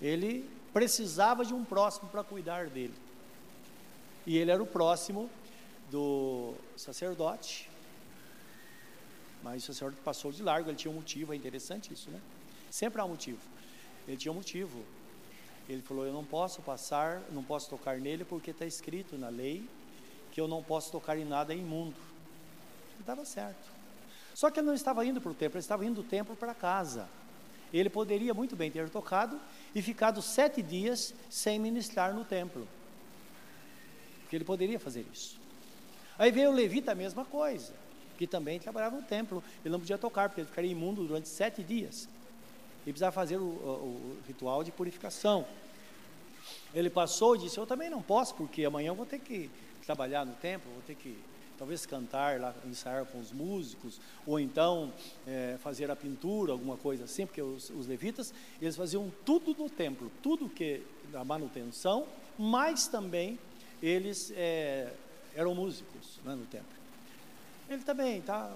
Ele 0.00 0.48
precisava 0.72 1.44
de 1.44 1.52
um 1.52 1.64
próximo 1.64 2.08
para 2.08 2.24
cuidar 2.24 2.68
dele. 2.68 2.94
E 4.26 4.36
ele 4.36 4.50
era 4.50 4.62
o 4.62 4.66
próximo 4.66 5.28
do 5.90 6.54
sacerdote, 6.76 7.70
mas 9.42 9.62
o 9.62 9.66
sacerdote 9.72 10.00
passou 10.02 10.32
de 10.32 10.42
largo, 10.42 10.68
ele 10.68 10.76
tinha 10.76 10.90
um 10.90 10.96
motivo, 10.96 11.32
é 11.32 11.36
interessante 11.36 11.92
isso, 11.92 12.10
né? 12.10 12.20
Sempre 12.70 13.00
há 13.00 13.04
um 13.04 13.08
motivo. 13.08 13.38
Ele 14.08 14.16
tinha 14.16 14.32
um 14.32 14.36
motivo. 14.36 14.82
Ele 15.68 15.82
falou: 15.82 16.06
Eu 16.06 16.12
não 16.12 16.24
posso 16.24 16.62
passar, 16.62 17.22
não 17.30 17.44
posso 17.44 17.68
tocar 17.68 18.00
nele, 18.00 18.24
porque 18.24 18.50
está 18.50 18.64
escrito 18.64 19.16
na 19.16 19.28
lei 19.28 19.68
que 20.32 20.40
eu 20.40 20.48
não 20.48 20.62
posso 20.62 20.90
tocar 20.90 21.18
em 21.18 21.24
nada 21.24 21.54
imundo. 21.54 21.96
Ele 22.92 23.00
estava 23.00 23.24
certo. 23.24 23.70
Só 24.34 24.50
que 24.50 24.60
ele 24.60 24.66
não 24.66 24.74
estava 24.74 25.04
indo 25.04 25.20
para 25.20 25.30
o 25.30 25.34
templo, 25.34 25.56
ele 25.56 25.62
estava 25.62 25.84
indo 25.84 26.02
do 26.02 26.08
templo 26.08 26.34
para 26.34 26.54
casa. 26.54 27.08
Ele 27.72 27.90
poderia 27.90 28.32
muito 28.32 28.56
bem 28.56 28.70
ter 28.70 28.88
tocado 28.88 29.38
e 29.74 29.82
ficado 29.82 30.22
sete 30.22 30.62
dias 30.62 31.12
sem 31.28 31.58
ministrar 31.58 32.14
no 32.14 32.24
templo. 32.24 32.66
Porque 34.22 34.36
ele 34.36 34.44
poderia 34.44 34.80
fazer 34.80 35.04
isso. 35.12 35.38
Aí 36.18 36.30
veio 36.30 36.50
o 36.50 36.54
levita, 36.54 36.92
a 36.92 36.94
mesma 36.94 37.24
coisa 37.24 37.74
que 38.16 38.26
também 38.26 38.58
trabalhava 38.58 38.96
no 38.96 39.02
templo. 39.02 39.42
Ele 39.64 39.70
não 39.70 39.78
podia 39.78 39.98
tocar, 39.98 40.28
porque 40.28 40.40
ele 40.40 40.48
ficaria 40.48 40.72
imundo 40.72 41.06
durante 41.06 41.28
sete 41.28 41.62
dias. 41.62 42.08
Ele 42.84 42.92
precisava 42.92 43.12
fazer 43.12 43.36
o, 43.36 43.42
o, 43.42 43.46
o 43.46 44.22
ritual 44.26 44.64
de 44.64 44.72
purificação. 44.72 45.46
Ele 46.74 46.90
passou 46.90 47.36
e 47.36 47.40
disse: 47.40 47.58
Eu 47.58 47.66
também 47.66 47.90
não 47.90 48.02
posso, 48.02 48.34
porque 48.34 48.64
amanhã 48.64 48.88
eu 48.88 48.94
vou 48.94 49.06
ter 49.06 49.18
que 49.18 49.50
trabalhar 49.84 50.24
no 50.24 50.34
templo, 50.34 50.70
vou 50.72 50.82
ter 50.82 50.94
que 50.94 51.18
talvez 51.58 51.84
cantar 51.84 52.40
lá, 52.40 52.54
ensaiar 52.64 53.04
com 53.06 53.18
os 53.18 53.32
músicos, 53.32 54.00
ou 54.24 54.38
então 54.38 54.92
é, 55.26 55.56
fazer 55.58 55.90
a 55.90 55.96
pintura, 55.96 56.52
alguma 56.52 56.76
coisa 56.76 57.04
assim, 57.04 57.26
porque 57.26 57.42
os, 57.42 57.68
os, 57.70 57.88
levitas, 57.88 58.32
eles 58.62 58.76
faziam 58.76 59.12
tudo 59.24 59.54
no 59.54 59.68
templo, 59.68 60.10
tudo 60.22 60.48
que 60.48 60.82
da 61.10 61.24
manutenção, 61.24 62.06
mas 62.38 62.86
também 62.86 63.38
eles 63.82 64.32
é, 64.36 64.92
eram 65.34 65.54
músicos 65.54 66.20
né, 66.24 66.34
no 66.34 66.46
templo. 66.46 66.78
Ele 67.68 67.82
também 67.82 68.22
tá, 68.22 68.52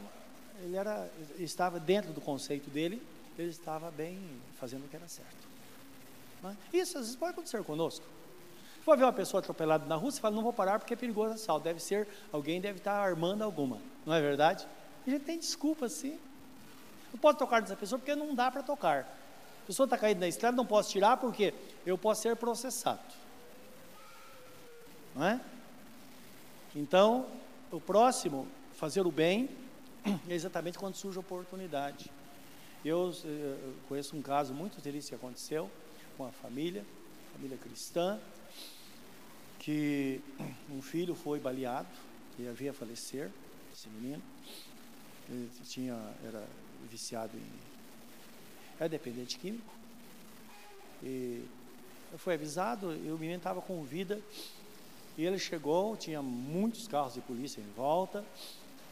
ele 0.62 0.76
era, 0.76 1.10
estava 1.38 1.80
dentro 1.80 2.12
do 2.12 2.20
conceito 2.20 2.70
dele, 2.70 3.02
ele 3.38 3.50
estava 3.50 3.90
bem 3.90 4.20
fazendo 4.58 4.84
o 4.84 4.88
que 4.88 4.96
era 4.96 5.08
certo. 5.08 5.48
É? 6.44 6.76
Isso 6.76 6.98
às 6.98 7.04
vezes 7.04 7.16
pode 7.16 7.32
acontecer 7.32 7.62
conosco. 7.62 8.04
Se 8.78 8.84
for 8.84 8.96
ver 8.96 9.04
uma 9.04 9.12
pessoa 9.12 9.40
atropelada 9.40 9.86
na 9.86 9.94
rua, 9.94 10.10
você 10.10 10.20
fala, 10.20 10.34
não 10.34 10.42
vou 10.42 10.52
parar 10.52 10.78
porque 10.78 10.94
é 10.94 10.96
perigoso 10.96 11.34
assalto. 11.34 11.64
Deve 11.64 11.80
ser, 11.80 12.08
alguém 12.32 12.60
deve 12.60 12.78
estar 12.78 12.94
armando 12.94 13.42
alguma, 13.42 13.78
não 14.04 14.12
é 14.12 14.20
verdade? 14.20 14.66
E 15.06 15.10
a 15.10 15.14
gente 15.14 15.24
tem 15.24 15.38
desculpa 15.38 15.88
sim. 15.88 16.18
Não 17.12 17.18
pode 17.20 17.38
tocar 17.38 17.60
nessa 17.60 17.76
pessoa 17.76 17.98
porque 17.98 18.14
não 18.16 18.34
dá 18.34 18.50
para 18.50 18.62
tocar. 18.62 19.02
A 19.62 19.66
pessoa 19.66 19.84
está 19.84 19.96
caída 19.96 20.20
na 20.20 20.28
estrada, 20.28 20.56
não 20.56 20.66
posso 20.66 20.90
tirar 20.90 21.16
porque 21.16 21.54
eu 21.86 21.96
posso 21.96 22.22
ser 22.22 22.34
processado. 22.34 23.00
Não 25.14 25.24
é? 25.24 25.40
Então, 26.74 27.26
o 27.70 27.80
próximo 27.80 28.48
fazer 28.74 29.06
o 29.06 29.12
bem 29.12 29.48
é 30.28 30.34
exatamente 30.34 30.78
quando 30.78 30.96
surge 30.96 31.18
a 31.18 31.20
oportunidade. 31.20 32.10
Eu, 32.84 33.14
eu 33.24 33.30
eh, 33.30 33.72
conheço 33.88 34.16
um 34.16 34.22
caso 34.22 34.52
muito 34.52 34.82
triste 34.82 35.10
que 35.10 35.14
aconteceu 35.14 35.70
com 36.16 36.26
a 36.26 36.32
família, 36.32 36.84
família 37.32 37.56
cristã, 37.56 38.18
que 39.60 40.20
um 40.68 40.82
filho 40.82 41.14
foi 41.14 41.38
baleado 41.38 41.88
e 42.40 42.48
havia 42.48 42.72
falecer, 42.72 43.30
esse 43.72 43.88
menino. 43.88 44.20
Ele 45.28 45.48
tinha, 45.64 45.94
era 46.24 46.44
viciado 46.90 47.36
em. 47.36 47.46
era 48.80 48.88
dependente 48.88 49.38
químico. 49.38 49.72
E 51.04 51.44
foi 52.18 52.34
avisado, 52.34 52.92
e 52.96 53.12
o 53.12 53.18
menino 53.18 53.38
estava 53.38 53.62
com 53.62 53.82
vida 53.82 54.20
E 55.16 55.24
ele 55.24 55.38
chegou, 55.38 55.96
tinha 55.96 56.20
muitos 56.20 56.88
carros 56.88 57.14
de 57.14 57.20
polícia 57.20 57.60
em 57.60 57.72
volta, 57.76 58.24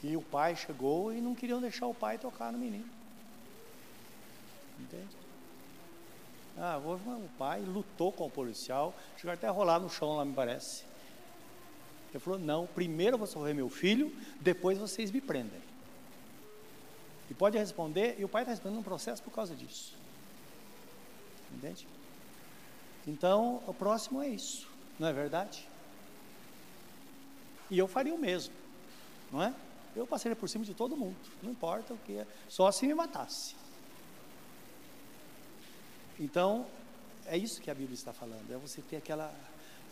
e 0.01 0.17
o 0.17 0.23
pai 0.23 0.55
chegou 0.55 1.13
e 1.13 1.21
não 1.21 1.35
queriam 1.35 1.61
deixar 1.61 1.89
o 1.89 1.95
pai 1.95 2.19
tocar 2.19 2.53
no 2.53 2.59
menino. 2.59 3.00
Entende? 4.81 5.17
Ah, 6.59 6.79
o 6.79 7.29
pai 7.39 7.61
lutou 7.61 8.13
com 8.13 8.27
o 8.27 8.31
policial, 8.31 8.95
chegou 9.17 9.33
até 9.33 9.47
a 9.47 9.51
rolar 9.51 9.79
no 9.79 9.89
chão 9.89 10.17
lá, 10.17 10.25
me 10.25 10.35
parece. 10.35 10.85
Ele 12.11 12.19
falou: 12.19 12.39
Não, 12.39 12.67
primeiro 12.67 13.15
eu 13.15 13.19
vou 13.19 13.27
socorrer 13.27 13.55
meu 13.55 13.69
filho, 13.69 14.15
depois 14.41 14.79
vocês 14.79 15.11
me 15.11 15.21
prendem. 15.21 15.61
E 17.31 17.35
pode 17.35 17.57
responder, 17.57 18.17
e 18.19 18.25
o 18.25 18.29
pai 18.29 18.43
está 18.43 18.51
respondendo 18.51 18.81
um 18.81 18.83
processo 18.83 19.23
por 19.23 19.31
causa 19.31 19.55
disso. 19.55 19.95
Entende? 21.55 21.87
Então, 23.07 23.63
o 23.67 23.73
próximo 23.73 24.21
é 24.21 24.29
isso, 24.29 24.69
não 24.99 25.09
é 25.09 25.13
verdade? 25.13 25.67
E 27.71 27.79
eu 27.79 27.87
faria 27.87 28.15
o 28.15 28.19
mesmo, 28.19 28.53
não 29.31 29.43
é? 29.43 29.55
Eu 29.95 30.07
passaria 30.07 30.37
por 30.37 30.49
cima 30.49 30.65
de 30.65 30.75
todo 30.75 30.97
mundo, 30.97 31.17
não 31.43 31.51
importa 31.51 31.95
o 31.95 31.99
que 31.99 32.25
só 32.49 32.71
se 32.71 32.87
me 32.87 32.95
matasse. 32.95 33.55
Então, 36.21 36.67
é 37.25 37.39
isso 37.39 37.63
que 37.63 37.71
a 37.71 37.75
Bíblia 37.75 37.95
está 37.95 38.13
falando, 38.13 38.53
é 38.53 38.57
você 38.59 38.83
ter 38.83 38.97
aquela, 38.97 39.35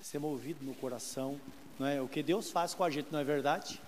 ser 0.02 0.18
movido 0.18 0.62
no 0.62 0.75
coração, 0.75 1.40
não 1.78 1.87
é? 1.87 2.02
O 2.02 2.06
que 2.06 2.23
Deus 2.23 2.50
faz 2.50 2.75
com 2.75 2.85
a 2.85 2.90
gente, 2.90 3.11
não 3.11 3.18
é 3.18 3.25
verdade? 3.25 3.80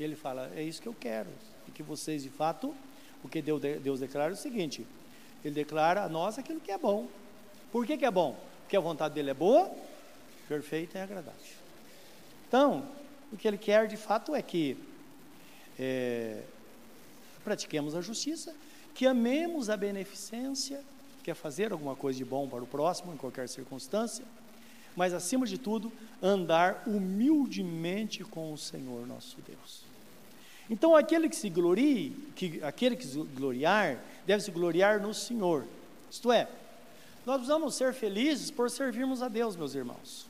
E 0.00 0.02
ele 0.02 0.16
fala, 0.16 0.50
é 0.56 0.62
isso 0.64 0.82
que 0.82 0.88
eu 0.88 0.96
quero, 0.98 1.30
e 1.68 1.70
que 1.70 1.80
vocês 1.80 2.24
de 2.24 2.28
fato, 2.28 2.74
porque 3.22 3.40
Deus, 3.40 3.62
Deus 3.62 4.00
declara 4.00 4.32
o 4.32 4.36
seguinte, 4.36 4.84
Ele 5.44 5.54
declara 5.54 6.02
a 6.02 6.08
nós 6.08 6.38
aquilo 6.38 6.60
que 6.60 6.72
é 6.72 6.78
bom. 6.78 7.06
Por 7.70 7.86
que, 7.86 7.96
que 7.96 8.04
é 8.04 8.10
bom? 8.10 8.36
Porque 8.62 8.76
a 8.76 8.80
vontade 8.80 9.14
dele 9.14 9.30
é 9.30 9.34
boa, 9.34 9.70
perfeita 10.48 10.98
e 10.98 11.02
agradável. 11.02 11.40
Então, 12.48 12.88
o 13.32 13.36
que 13.36 13.46
ele 13.46 13.58
quer 13.58 13.86
de 13.86 13.96
fato 13.96 14.34
é 14.34 14.42
que 14.42 14.76
é, 15.78 16.42
pratiquemos 17.44 17.94
a 17.94 18.00
justiça, 18.00 18.54
que 18.94 19.06
amemos 19.06 19.70
a 19.70 19.76
beneficência, 19.76 20.82
que 21.28 21.32
é 21.32 21.34
fazer 21.34 21.72
alguma 21.72 21.94
coisa 21.94 22.16
de 22.16 22.24
bom 22.24 22.48
para 22.48 22.64
o 22.64 22.66
próximo 22.66 23.12
em 23.12 23.16
qualquer 23.18 23.46
circunstância, 23.50 24.24
mas 24.96 25.12
acima 25.12 25.44
de 25.44 25.58
tudo, 25.58 25.92
andar 26.22 26.84
humildemente 26.86 28.24
com 28.24 28.50
o 28.50 28.56
Senhor 28.56 29.06
nosso 29.06 29.36
Deus. 29.46 29.82
Então, 30.70 30.96
aquele 30.96 31.28
que 31.28 31.36
se 31.36 31.50
glorie, 31.50 32.16
que, 32.34 32.64
aquele 32.64 32.96
que 32.96 33.06
se 33.06 33.18
gloriar, 33.18 34.02
deve 34.26 34.42
se 34.42 34.50
gloriar 34.50 35.02
no 35.02 35.12
Senhor. 35.12 35.66
Isto 36.10 36.32
é, 36.32 36.48
nós 37.26 37.36
precisamos 37.36 37.74
ser 37.74 37.92
felizes 37.92 38.50
por 38.50 38.70
servirmos 38.70 39.20
a 39.20 39.28
Deus, 39.28 39.54
meus 39.54 39.74
irmãos. 39.74 40.26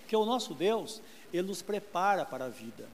Porque 0.00 0.14
o 0.14 0.26
nosso 0.26 0.52
Deus, 0.52 1.00
Ele 1.32 1.48
nos 1.48 1.62
prepara 1.62 2.26
para 2.26 2.44
a 2.44 2.50
vida. 2.50 2.86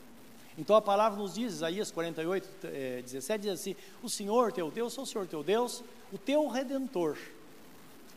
Então 0.59 0.77
a 0.77 0.83
palavra 0.83 1.19
nos 1.19 1.35
diz, 1.35 1.55
Isaías 1.55 1.91
48, 1.91 2.49
é, 2.65 3.03
17, 3.03 3.43
diz 3.43 3.53
assim: 3.53 3.77
O 4.03 4.09
Senhor 4.09 4.53
teu 4.53 4.71
Deus, 4.71 4.93
sou 4.93 5.05
o 5.05 5.07
Senhor 5.07 5.27
teu 5.27 5.43
Deus, 5.43 5.83
o 6.13 6.19
teu 6.19 6.47
redentor. 6.49 7.17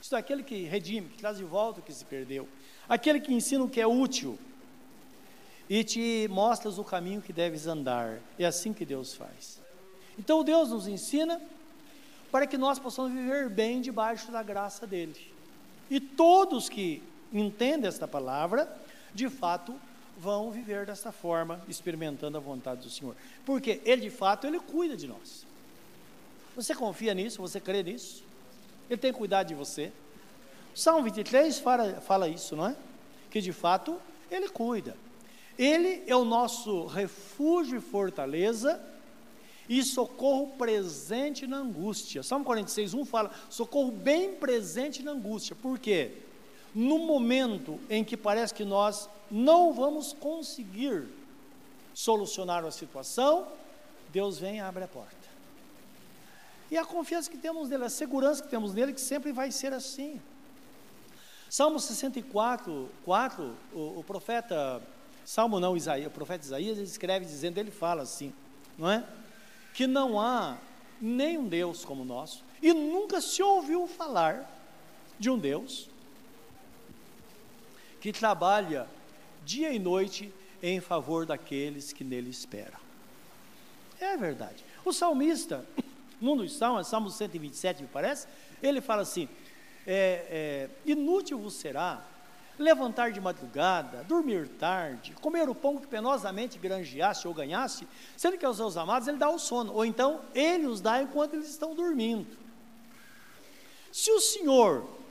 Isto 0.02 0.16
é 0.16 0.20
aquele 0.20 0.44
que 0.44 0.64
redime, 0.64 1.08
que 1.08 1.18
traz 1.18 1.38
de 1.38 1.46
volta 1.46 1.80
o 1.80 1.84
que 1.84 1.94
se 1.94 2.04
perdeu. 2.04 2.48
Aquele 2.90 3.22
que 3.22 3.34
ensina 3.34 3.64
o 3.64 3.70
que 3.70 3.80
é 3.80 3.88
útil 3.88 4.38
e 5.70 5.84
te 5.84 6.28
mostras 6.30 6.78
o 6.78 6.84
caminho 6.84 7.22
que 7.22 7.32
deves 7.32 7.68
andar. 7.68 8.20
É 8.38 8.46
assim 8.46 8.74
que 8.74 8.86
Deus 8.86 9.14
faz. 9.14 9.62
Então 10.20 10.44
Deus 10.44 10.70
nos 10.70 10.88
ensina 10.88 11.42
para 12.30 12.46
que 12.46 12.58
nós 12.58 12.80
possamos 12.80 13.14
viver 13.14 13.50
bem 13.50 13.80
debaixo 13.80 14.32
da 14.32 14.44
graça 14.44 14.86
dele. 14.86 15.16
E 15.90 16.00
todos 16.00 16.68
que 16.68 17.02
entendem 17.32 17.88
esta 17.88 18.08
palavra, 18.08 18.70
de 19.14 19.30
fato, 19.30 19.80
vão 20.24 20.50
viver 20.50 20.86
desta 20.86 21.12
forma, 21.12 21.62
experimentando 21.68 22.38
a 22.38 22.40
vontade 22.40 22.82
do 22.82 22.90
Senhor. 22.90 23.14
Porque 23.46 23.82
ele 23.84 24.04
de 24.04 24.10
fato 24.10 24.48
ele 24.48 24.60
cuida 24.60 24.96
de 24.96 25.06
nós. 25.06 25.46
Você 26.56 26.74
confia 26.74 27.14
nisso? 27.14 27.42
Você 27.42 27.60
crê 27.60 27.84
nisso? 27.84 28.24
Ele 28.90 29.00
tem 29.00 29.12
cuidado 29.12 29.48
de 29.48 29.56
você. 29.56 29.92
Salmo 30.74 31.04
23 31.04 31.60
fala, 31.60 32.00
fala 32.00 32.30
isso, 32.30 32.56
não 32.56 32.68
é? 32.68 32.76
Que 33.30 33.42
de 33.42 33.52
fato 33.52 34.00
ele 34.32 34.48
cuida. 34.48 34.96
Ele 35.58 36.04
é 36.08 36.16
o 36.16 36.24
nosso 36.24 36.86
refúgio 36.86 37.78
e 37.78 37.82
fortaleza 37.82 38.82
e 39.68 39.84
socorro 39.84 40.48
presente 40.58 41.46
na 41.46 41.58
angústia. 41.58 42.24
Salmo 42.24 42.46
46, 42.46 42.94
1 42.94 43.06
fala: 43.06 43.32
socorro 43.50 43.92
bem 43.92 44.34
presente 44.36 45.04
na 45.04 45.12
angústia. 45.12 45.56
Por 45.56 45.78
quê? 45.78 46.12
No 46.74 47.00
momento 47.00 47.80
em 47.90 48.04
que 48.04 48.18
parece 48.18 48.54
que 48.54 48.66
nós 48.66 49.10
não 49.30 49.74
vamos 49.74 50.14
conseguir 50.14 51.08
solucionar 51.94 52.66
a 52.66 52.72
situação, 52.72 53.48
Deus 54.12 54.40
vem 54.40 54.58
e 54.58 54.60
abre 54.60 54.84
a 54.84 54.88
porta. 54.88 55.24
E 56.72 56.78
a 56.78 56.86
confiança 56.86 57.30
que 57.30 57.38
temos 57.38 57.70
nele, 57.70 57.86
a 57.86 57.90
segurança 57.90 58.42
que 58.42 58.50
temos 58.50 58.74
nele, 58.74 58.94
que 58.94 59.02
sempre 59.02 59.32
vai 59.32 59.52
ser 59.52 59.74
assim. 59.74 60.20
Salmo 61.50 61.80
64, 61.80 62.90
4, 63.06 63.56
o, 63.74 64.00
o 64.00 64.04
profeta 64.04 64.82
Salmo 65.26 65.60
não, 65.60 65.78
Isaías, 65.78 66.08
o 66.08 66.12
profeta 66.12 66.46
Isaías 66.46 66.78
ele 66.78 66.88
escreve 66.88 67.26
dizendo, 67.26 67.58
ele 67.58 67.72
fala 67.72 68.02
assim, 68.02 68.34
não 68.78 68.90
é? 68.90 69.06
Que 69.74 69.88
não 69.88 70.20
há 70.20 70.58
nenhum 71.00 71.48
Deus 71.48 71.86
como 71.86 72.02
o 72.02 72.06
nosso, 72.06 72.44
e 72.62 72.74
nunca 72.74 73.22
se 73.22 73.42
ouviu 73.42 73.88
falar 73.88 74.50
de 75.20 75.30
um 75.30 75.38
Deus 75.38 75.90
que 78.04 78.12
trabalha 78.12 78.86
dia 79.46 79.72
e 79.72 79.80
noite 79.80 80.30
em 80.62 80.82
favor 80.82 81.26
daqueles 81.26 81.94
que 81.94 82.04
nele 82.04 82.30
esperam. 82.30 82.78
É 83.98 84.18
verdade. 84.18 84.66
O 84.84 84.92
salmista, 84.92 85.66
num 86.20 86.36
dos 86.36 86.52
salmos, 86.54 86.88
Salmo 86.88 87.10
127, 87.10 87.82
me 87.82 87.88
parece, 87.88 88.28
ele 88.62 88.82
fala 88.82 89.04
assim: 89.04 89.30
é, 89.88 90.28
é, 90.30 90.70
inútil 90.86 91.40
vos 91.40 91.54
será 91.54 92.04
levantar 92.60 93.14
de 93.14 93.22
madrugada, 93.22 94.04
dormir 94.04 94.50
tarde, 94.50 95.16
comer 95.22 95.48
o 95.48 95.56
pão 95.56 95.78
que 95.78 95.88
penosamente 95.88 96.60
granjeasse 96.60 97.26
ou 97.26 97.34
ganhasse, 97.34 97.88
sendo 98.18 98.38
que 98.38 98.46
aos 98.46 98.58
seus 98.58 98.76
amados 98.76 99.08
ele 99.08 99.18
dá 99.18 99.30
o 99.30 99.40
sono, 99.40 99.72
ou 99.74 99.86
então 99.86 100.20
ele 100.36 100.68
os 100.68 100.82
dá 100.82 101.02
enquanto 101.02 101.36
eles 101.36 101.48
estão 101.48 101.74
dormindo. 101.74 102.38
Se 103.94 104.12
o 104.12 104.20
Senhor 104.20 105.03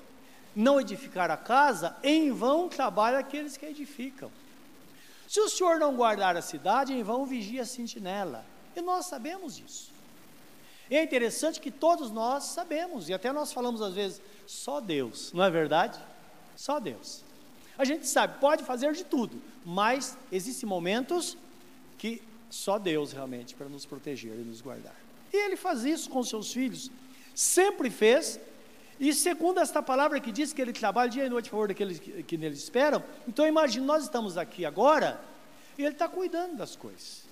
não 0.55 0.81
edificar 0.81 1.31
a 1.31 1.37
casa, 1.37 1.97
em 2.03 2.31
vão 2.31 2.69
trabalha 2.69 3.19
aqueles 3.19 3.57
que 3.57 3.67
edificam. 3.67 4.31
Se 5.29 5.41
o 5.41 5.49
Senhor 5.49 5.79
não 5.79 5.97
guardar 5.97 6.37
a 6.37 6.43
cidade, 6.43 6.93
em 6.93 7.03
vão 7.03 7.25
vigia 7.25 7.63
a 7.63 7.67
sentinela. 7.67 8.45
E 8.77 8.81
nós 8.81 9.07
sabemos 9.07 9.57
disso. 9.57 9.91
E 10.91 10.97
é 10.97 11.03
interessante 11.03 11.59
que 11.59 11.71
todos 11.71 12.11
nós 12.11 12.45
sabemos, 12.45 13.09
e 13.09 13.15
até 13.15 13.33
nós 13.33 13.53
falamos 13.53 13.81
às 13.81 13.95
vezes, 13.95 14.21
só 14.47 14.79
Deus, 14.81 15.33
não 15.33 15.43
é 15.43 15.51
verdade? 15.51 15.99
Só 16.55 16.79
Deus. 16.79 17.25
A 17.79 17.85
gente 17.85 18.07
sabe, 18.07 18.39
pode 18.41 18.63
fazer 18.63 18.93
de 18.93 19.05
tudo, 19.05 19.41
mas 19.65 20.19
existem 20.31 20.69
momentos 20.69 21.37
que 21.97 22.23
só 22.51 22.79
Deus 22.79 23.13
realmente 23.13 23.55
para 23.55 23.69
nos 23.69 23.87
proteger 23.87 24.35
e 24.35 24.45
nos 24.45 24.61
guardar. 24.61 24.95
E 25.33 25.37
ele 25.37 25.57
faz 25.57 25.85
isso 25.85 26.11
com 26.11 26.23
seus 26.23 26.53
filhos, 26.53 26.91
sempre 27.35 27.89
fez, 27.89 28.39
e 29.01 29.13
segundo 29.13 29.59
esta 29.59 29.83
palavra 29.83 30.21
que 30.21 30.31
diz 30.31 30.53
que 30.53 30.63
ele 30.63 30.73
trabalha 30.73 31.11
dia 31.11 31.27
e 31.27 31.29
noite 31.29 31.49
a 31.49 31.51
favor 31.51 31.69
daqueles 31.69 31.99
que, 31.99 32.23
que 32.23 32.37
nele 32.37 32.55
esperam, 32.55 33.03
então 33.27 33.47
imagine, 33.47 33.85
nós 33.85 34.05
estamos 34.05 34.37
aqui 34.37 34.65
agora, 34.65 35.21
e 35.77 35.83
ele 35.83 35.93
está 35.93 36.09
cuidando 36.09 36.57
das 36.57 36.77
coisas. 36.77 37.23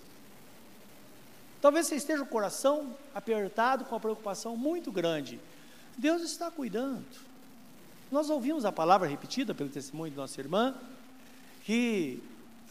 Talvez 1.61 1.87
você 1.87 1.97
esteja 1.97 2.23
o 2.23 2.27
coração 2.27 2.97
apertado, 3.15 3.85
com 3.85 3.95
uma 3.95 4.01
preocupação 4.01 4.57
muito 4.57 4.91
grande. 4.91 5.39
Deus 5.97 6.23
está 6.23 6.51
cuidando. 6.51 7.05
Nós 8.11 8.31
ouvimos 8.31 8.65
a 8.65 8.73
palavra 8.73 9.07
repetida 9.07 9.55
pelo 9.55 9.69
testemunho 9.69 10.11
de 10.11 10.17
nossa 10.17 10.41
irmã, 10.41 10.75
que 11.65 12.23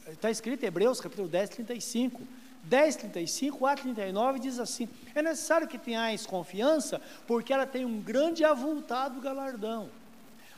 está 0.08 0.32
escrito 0.32 0.64
em 0.64 0.68
Hebreus 0.68 1.00
capítulo 1.00 1.28
10, 1.28 1.52
35. 1.52 2.22
10, 2.70 2.98
35 2.98 3.66
a 3.66 3.76
39 3.76 4.40
diz 4.40 4.60
assim: 4.60 4.88
É 5.16 5.24
necessário 5.24 5.68
que 5.68 5.78
tenhais 5.78 6.26
confiança, 6.26 7.02
porque 7.26 7.52
ela 7.52 7.66
tem 7.66 7.84
um 7.84 8.00
grande 8.00 8.44
e 8.44 8.46
avultado 8.46 9.20
galardão. 9.20 9.90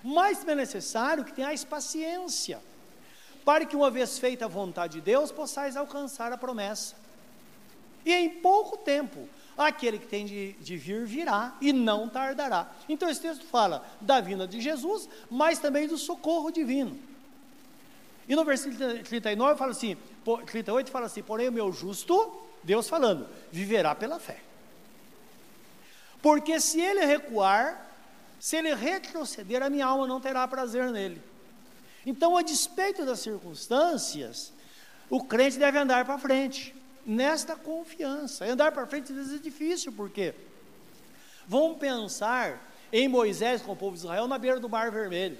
Mas 0.04 0.45
é 0.45 0.54
necessário 0.54 1.24
que 1.24 1.32
tenhais 1.32 1.63
paciência, 1.63 2.60
para 3.45 3.65
que, 3.65 3.78
uma 3.78 3.89
vez 3.89 4.19
feita 4.19 4.45
a 4.45 4.50
vontade 4.50 4.95
de 4.95 5.02
Deus, 5.02 5.32
possais 5.32 5.78
alcançar 5.78 6.34
a 6.34 6.38
promessa. 6.38 6.95
E 8.06 8.13
em 8.13 8.30
pouco 8.30 8.78
tempo, 8.78 9.30
aquele 9.58 9.97
que 9.97 10.08
tem 10.08 10.26
de, 10.26 10.54
de, 10.54 10.76
vir 10.76 11.06
virá 11.06 11.56
e 11.62 11.71
não 11.71 12.10
tardará. 12.10 12.69
Então 12.89 13.10
esse 13.10 13.21
texto 13.21 13.45
fala 13.45 13.86
da 14.02 14.19
vinda 14.19 14.45
de 14.45 14.60
Jesus, 14.60 15.08
mas 15.30 15.60
também 15.60 15.88
do 15.88 15.97
socorro 15.97 16.52
divino. 16.52 17.00
E 18.32 18.36
no 18.36 18.46
versículo 18.46 19.04
39 19.04 19.60
fala 19.60 19.72
assim, 19.72 19.98
38 20.46 20.89
fala 20.89 21.08
assim: 21.08 21.22
"Porém 21.22 21.50
o 21.50 21.52
meu 21.52 21.70
justo, 21.74 22.34
Deus 22.63 22.88
falando, 22.88 23.28
viverá 23.52 23.94
pela 23.94 24.22
fé". 24.22 24.39
Porque 26.22 26.58
se 26.62 26.80
ele 26.80 27.04
recuar, 27.04 27.91
se 28.39 28.56
ele 28.56 28.74
retroceder, 28.74 29.62
a 29.62 29.70
minha 29.70 29.86
alma 29.86 30.08
não 30.08 30.22
terá 30.22 30.48
prazer 30.48 30.91
nele. 30.91 31.22
Então, 32.06 32.38
a 32.38 32.41
despeito 32.41 33.06
das 33.06 33.20
circunstâncias, 33.20 34.54
o 35.10 35.22
crente 35.26 35.60
deve 35.60 35.78
andar 35.78 36.06
para 36.06 36.17
frente, 36.17 36.74
nesta 37.06 37.58
confiança. 37.58 38.46
Andar 38.46 38.72
para 38.72 38.88
frente 38.88 39.12
às 39.12 39.17
vezes 39.17 39.41
é 39.41 39.44
difícil, 39.44 39.91
porque 39.91 40.34
vamos 41.46 41.78
pensar 41.80 42.65
em 42.94 43.10
Moisés 43.10 43.62
com 43.62 43.74
o 43.74 43.76
povo 43.76 43.98
de 43.98 44.04
Israel 44.04 44.26
na 44.26 44.38
beira 44.38 44.58
do 44.58 44.70
Mar 44.70 44.89
Vermelho. 44.89 45.38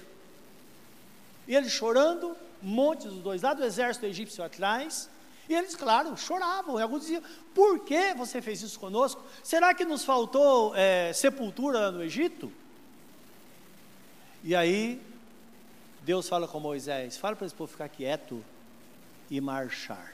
E 1.48 1.56
eles 1.56 1.72
chorando, 1.72 2.36
montes 2.62 3.06
dos 3.06 3.22
dois 3.22 3.42
lados, 3.42 3.62
o 3.62 3.66
exército 3.66 4.06
egípcio 4.06 4.42
atrás, 4.44 5.10
e 5.48 5.54
eles, 5.54 5.74
claro, 5.74 6.16
choravam. 6.16 6.78
E 6.78 6.82
alguns 6.82 7.02
diziam: 7.02 7.22
Por 7.54 7.80
que 7.80 8.14
você 8.14 8.40
fez 8.40 8.62
isso 8.62 8.78
conosco? 8.78 9.22
Será 9.42 9.74
que 9.74 9.84
nos 9.84 10.04
faltou 10.04 10.74
é, 10.74 11.12
sepultura 11.12 11.90
no 11.90 12.02
Egito? 12.02 12.52
E 14.44 14.54
aí, 14.54 15.00
Deus 16.02 16.28
fala 16.28 16.46
com 16.46 16.60
Moisés: 16.60 17.16
Fala 17.16 17.36
para 17.36 17.46
esse 17.46 17.54
povo 17.54 17.70
ficar 17.70 17.88
quieto 17.88 18.42
e 19.30 19.40
marchar. 19.40 20.12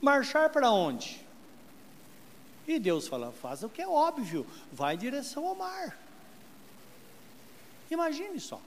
Marchar 0.00 0.50
para 0.50 0.70
onde? 0.70 1.24
E 2.66 2.78
Deus 2.78 3.06
fala: 3.06 3.32
Faz 3.32 3.62
o 3.62 3.68
que 3.68 3.80
é 3.80 3.88
óbvio, 3.88 4.46
vai 4.72 4.96
em 4.96 4.98
direção 4.98 5.46
ao 5.46 5.54
mar. 5.54 5.96
Imagine 7.90 8.38
só, 8.38 8.60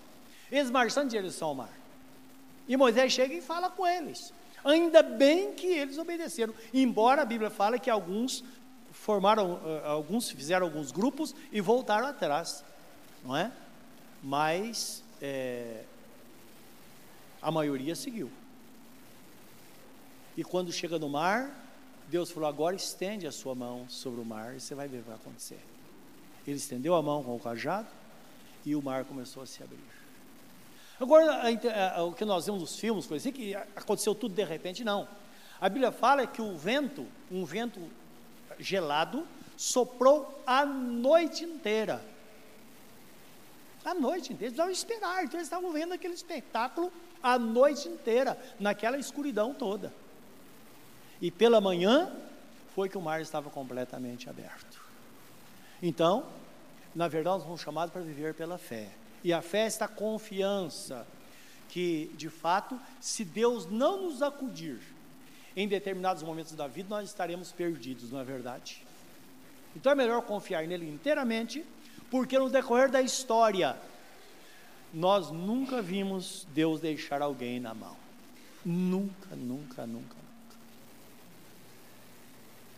eles 0.51 0.69
marchando 0.69 1.05
em 1.05 1.09
direção 1.09 1.49
ao 1.49 1.55
mar. 1.55 1.82
E 2.67 2.77
Moisés 2.77 3.11
chega 3.11 3.33
e 3.33 3.41
fala 3.41 3.69
com 3.69 3.85
eles. 3.85 4.33
Ainda 4.63 5.03
bem 5.03 5.53
que 5.53 5.67
eles 5.67 5.97
obedeceram, 5.97 6.53
embora 6.73 7.21
a 7.21 7.25
Bíblia 7.25 7.49
fale 7.49 7.79
que 7.79 7.89
alguns 7.89 8.43
formaram, 8.91 9.55
uh, 9.55 9.85
alguns 9.85 10.29
fizeram 10.29 10.65
alguns 10.65 10.91
grupos 10.91 11.35
e 11.51 11.59
voltaram 11.59 12.07
atrás, 12.07 12.63
não 13.23 13.35
é? 13.35 13.51
Mas 14.21 15.03
é, 15.21 15.83
a 17.41 17.51
maioria 17.51 17.95
seguiu. 17.95 18.31
E 20.37 20.43
quando 20.43 20.71
chega 20.71 20.97
no 20.97 21.09
mar, 21.09 21.53
Deus 22.07 22.31
falou: 22.31 22.47
agora 22.47 22.75
estende 22.75 23.27
a 23.27 23.31
sua 23.31 23.53
mão 23.53 23.87
sobre 23.89 24.21
o 24.21 24.25
mar 24.25 24.55
e 24.55 24.61
você 24.61 24.73
vai 24.73 24.87
ver 24.87 24.99
o 24.99 25.01
que 25.01 25.07
vai 25.09 25.17
acontecer. 25.17 25.59
Ele 26.47 26.57
estendeu 26.57 26.95
a 26.95 27.01
mão 27.01 27.23
com 27.23 27.35
o 27.35 27.39
cajado 27.39 27.87
e 28.65 28.75
o 28.75 28.81
mar 28.81 29.03
começou 29.03 29.43
a 29.43 29.45
se 29.45 29.61
abrir. 29.61 30.02
Agora, 31.03 31.41
a, 31.43 31.97
a, 31.97 32.03
o 32.05 32.13
que 32.13 32.23
nós 32.23 32.45
vemos 32.45 32.61
nos 32.61 32.79
filmes, 32.79 33.05
coisa 33.05 33.21
assim, 33.21 33.35
que 33.35 33.53
aconteceu 33.53 34.15
tudo 34.15 34.33
de 34.33 34.43
repente, 34.45 34.85
não. 34.85 35.05
A 35.59 35.67
Bíblia 35.67 35.91
fala 35.91 36.25
que 36.25 36.41
o 36.41 36.57
vento, 36.57 37.05
um 37.29 37.43
vento 37.43 37.81
gelado, 38.57 39.27
soprou 39.57 40.41
a 40.47 40.65
noite 40.65 41.43
inteira. 41.43 42.01
A 43.83 43.93
noite 43.93 44.31
inteira, 44.31 44.45
eles 44.45 44.55
precisavam 44.55 44.71
esperar, 44.71 45.25
então 45.25 45.37
eles 45.37 45.47
estavam 45.47 45.73
vendo 45.73 45.93
aquele 45.93 46.13
espetáculo 46.13 46.89
a 47.21 47.37
noite 47.37 47.89
inteira, 47.89 48.37
naquela 48.57 48.97
escuridão 48.97 49.53
toda. 49.53 49.93
E 51.21 51.29
pela 51.29 51.59
manhã, 51.59 52.15
foi 52.73 52.87
que 52.87 52.97
o 52.97 53.01
mar 53.01 53.21
estava 53.21 53.49
completamente 53.49 54.29
aberto. 54.29 54.81
Então, 55.81 56.25
na 56.95 57.09
verdade, 57.09 57.39
nós 57.39 57.43
somos 57.43 57.59
chamados 57.59 57.91
para 57.91 58.01
viver 58.01 58.33
pela 58.33 58.57
fé. 58.57 58.89
E 59.23 59.31
a 59.31 59.41
fé 59.41 59.59
é 59.59 59.65
esta 59.65 59.87
confiança 59.87 61.07
que, 61.69 62.11
de 62.15 62.29
fato, 62.29 62.79
se 62.99 63.23
Deus 63.23 63.65
não 63.65 64.03
nos 64.03 64.21
acudir 64.21 64.79
em 65.55 65.67
determinados 65.67 66.21
momentos 66.21 66.53
da 66.53 66.67
vida, 66.67 66.89
nós 66.89 67.09
estaremos 67.09 67.51
perdidos, 67.51 68.11
não 68.11 68.19
é 68.19 68.23
verdade? 68.23 68.83
Então 69.75 69.91
é 69.91 69.95
melhor 69.95 70.21
confiar 70.23 70.67
nele 70.67 70.89
inteiramente, 70.89 71.65
porque 72.11 72.37
no 72.37 72.49
decorrer 72.49 72.91
da 72.91 73.01
história, 73.01 73.77
nós 74.93 75.31
nunca 75.31 75.81
vimos 75.81 76.45
Deus 76.53 76.79
deixar 76.79 77.21
alguém 77.21 77.59
na 77.59 77.73
mão. 77.73 77.95
Nunca, 78.63 79.35
nunca, 79.35 79.87
nunca, 79.87 80.15
nunca. 80.15 80.57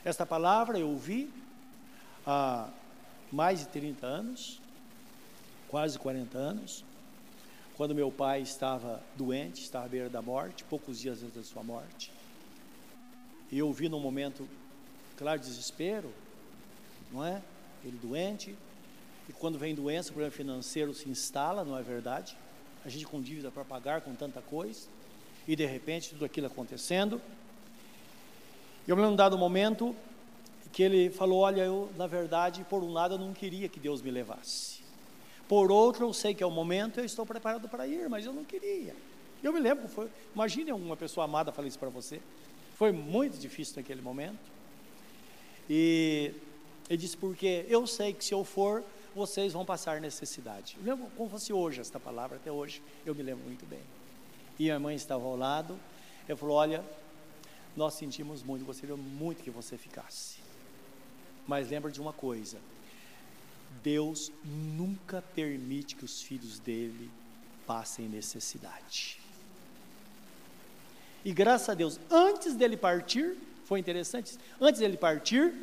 Esta 0.04 0.26
palavra 0.26 0.80
eu 0.80 0.90
ouvi 0.90 1.32
há 2.26 2.70
mais 3.32 3.60
de 3.60 3.68
30 3.68 4.06
anos, 4.08 4.62
quase 5.68 5.98
40 6.00 6.38
anos, 6.38 6.84
quando 7.76 7.94
meu 7.94 8.12
pai 8.12 8.42
estava 8.42 9.02
doente, 9.16 9.62
estava 9.62 9.86
à 9.86 9.90
beira 9.90 10.10
da 10.10 10.22
morte, 10.22 10.64
poucos 10.64 11.00
dias 11.00 11.22
antes 11.22 11.36
da 11.36 11.44
sua 11.44 11.64
morte. 11.64 12.12
E 13.52 13.58
eu 13.58 13.72
vi 13.72 13.90
num 13.90 14.00
momento, 14.00 14.48
claro, 15.18 15.40
desespero, 15.40 16.12
não 17.12 17.24
é? 17.24 17.42
Ele 17.84 17.98
doente, 18.02 18.56
e 19.28 19.34
quando 19.34 19.58
vem 19.58 19.76
doença, 19.76 20.10
o 20.10 20.14
problema 20.14 20.32
financeiro 20.32 20.94
se 20.94 21.10
instala, 21.10 21.64
não 21.64 21.78
é 21.78 21.82
verdade? 21.82 22.38
A 22.86 22.90
gente 22.90 23.06
com 23.06 23.22
dívida 23.22 23.52
para 23.52 23.66
pagar, 23.66 24.02
com 24.02 24.14
tanta 24.16 24.42
coisa, 24.42 24.88
e 25.48 25.56
de 25.56 25.66
repente 25.66 26.10
tudo 26.10 26.26
aquilo 26.26 26.48
acontecendo. 26.48 27.22
E 28.88 28.90
eu 28.90 28.96
me 28.96 29.02
lembro 29.02 29.18
dado 29.18 29.38
momento 29.38 29.96
que 30.72 30.84
ele 30.84 31.10
falou: 31.10 31.40
Olha, 31.40 31.62
eu, 31.62 31.90
na 31.98 32.06
verdade, 32.06 32.64
por 32.70 32.84
um 32.84 32.92
lado, 32.92 33.16
eu 33.16 33.20
não 33.20 33.34
queria 33.34 33.68
que 33.68 33.80
Deus 33.80 34.02
me 34.02 34.12
levasse. 34.12 34.75
Por 35.48 35.72
outro, 35.72 36.06
eu 36.06 36.14
sei 36.14 36.34
que 36.34 36.44
é 36.44 36.46
o 36.46 36.52
momento, 36.52 37.00
eu 37.00 37.06
estou 37.06 37.26
preparado 37.26 37.70
para 37.70 37.86
ir, 37.88 38.10
mas 38.10 38.26
eu 38.26 38.34
não 38.34 38.44
queria. 38.44 38.96
Eu 39.44 39.54
me 39.54 39.60
lembro, 39.60 39.88
foi, 39.88 40.10
imagine 40.34 40.72
uma 40.72 40.98
pessoa 40.98 41.26
amada 41.26 41.52
falar 41.52 41.68
isso 41.68 41.78
para 41.78 41.90
você. 41.90 42.20
Foi 42.76 42.92
muito 42.92 43.38
difícil 43.38 43.76
naquele 43.78 44.02
momento. 44.02 44.40
E 45.70 46.34
ele 46.90 46.98
disse, 46.98 47.16
porque 47.16 47.66
eu 47.70 47.86
sei 47.86 48.14
que 48.14 48.26
se 48.26 48.34
eu 48.34 48.44
for, 48.44 48.84
vocês 49.16 49.54
vão 49.54 49.64
passar 49.64 50.02
necessidade. 50.02 50.78
Eu 50.80 50.86
lembro 50.86 51.12
como 51.16 51.30
fosse 51.30 51.54
hoje 51.54 51.80
esta 51.80 52.00
palavra, 52.00 52.38
até 52.38 52.52
hoje 52.52 52.82
eu 53.06 53.14
me 53.16 53.24
lembro 53.24 53.46
muito 53.46 53.66
bem. 53.66 53.82
E 54.60 54.64
minha 54.64 54.80
mãe 54.80 54.96
estava 54.96 55.26
ao 55.26 55.38
lado, 55.38 55.80
ele 56.28 56.36
falou, 56.36 56.56
olha, 56.56 56.84
nós 57.76 57.94
sentimos 57.94 58.42
muito, 58.42 58.66
gostaria 58.66 58.96
muito 58.96 59.44
que 59.44 59.50
você 59.50 59.78
ficasse. 59.78 60.38
Mas 61.48 61.70
lembra 61.70 61.92
de 61.92 62.02
uma 62.02 62.14
coisa, 62.14 62.58
Deus 63.84 64.32
nunca 64.44 65.22
permite 65.22 65.96
que 65.96 66.06
os 66.06 66.22
filhos 66.22 66.60
dele 66.60 67.10
passem 67.66 68.08
necessidade. 68.08 69.20
E 71.24 71.34
graças 71.34 71.70
a 71.70 71.74
Deus, 71.74 72.00
antes 72.10 72.56
dele 72.56 72.78
partir, 72.78 73.36
foi 73.66 73.80
interessante, 73.80 74.38
antes 74.62 74.80
dele 74.80 74.96
partir, 74.96 75.54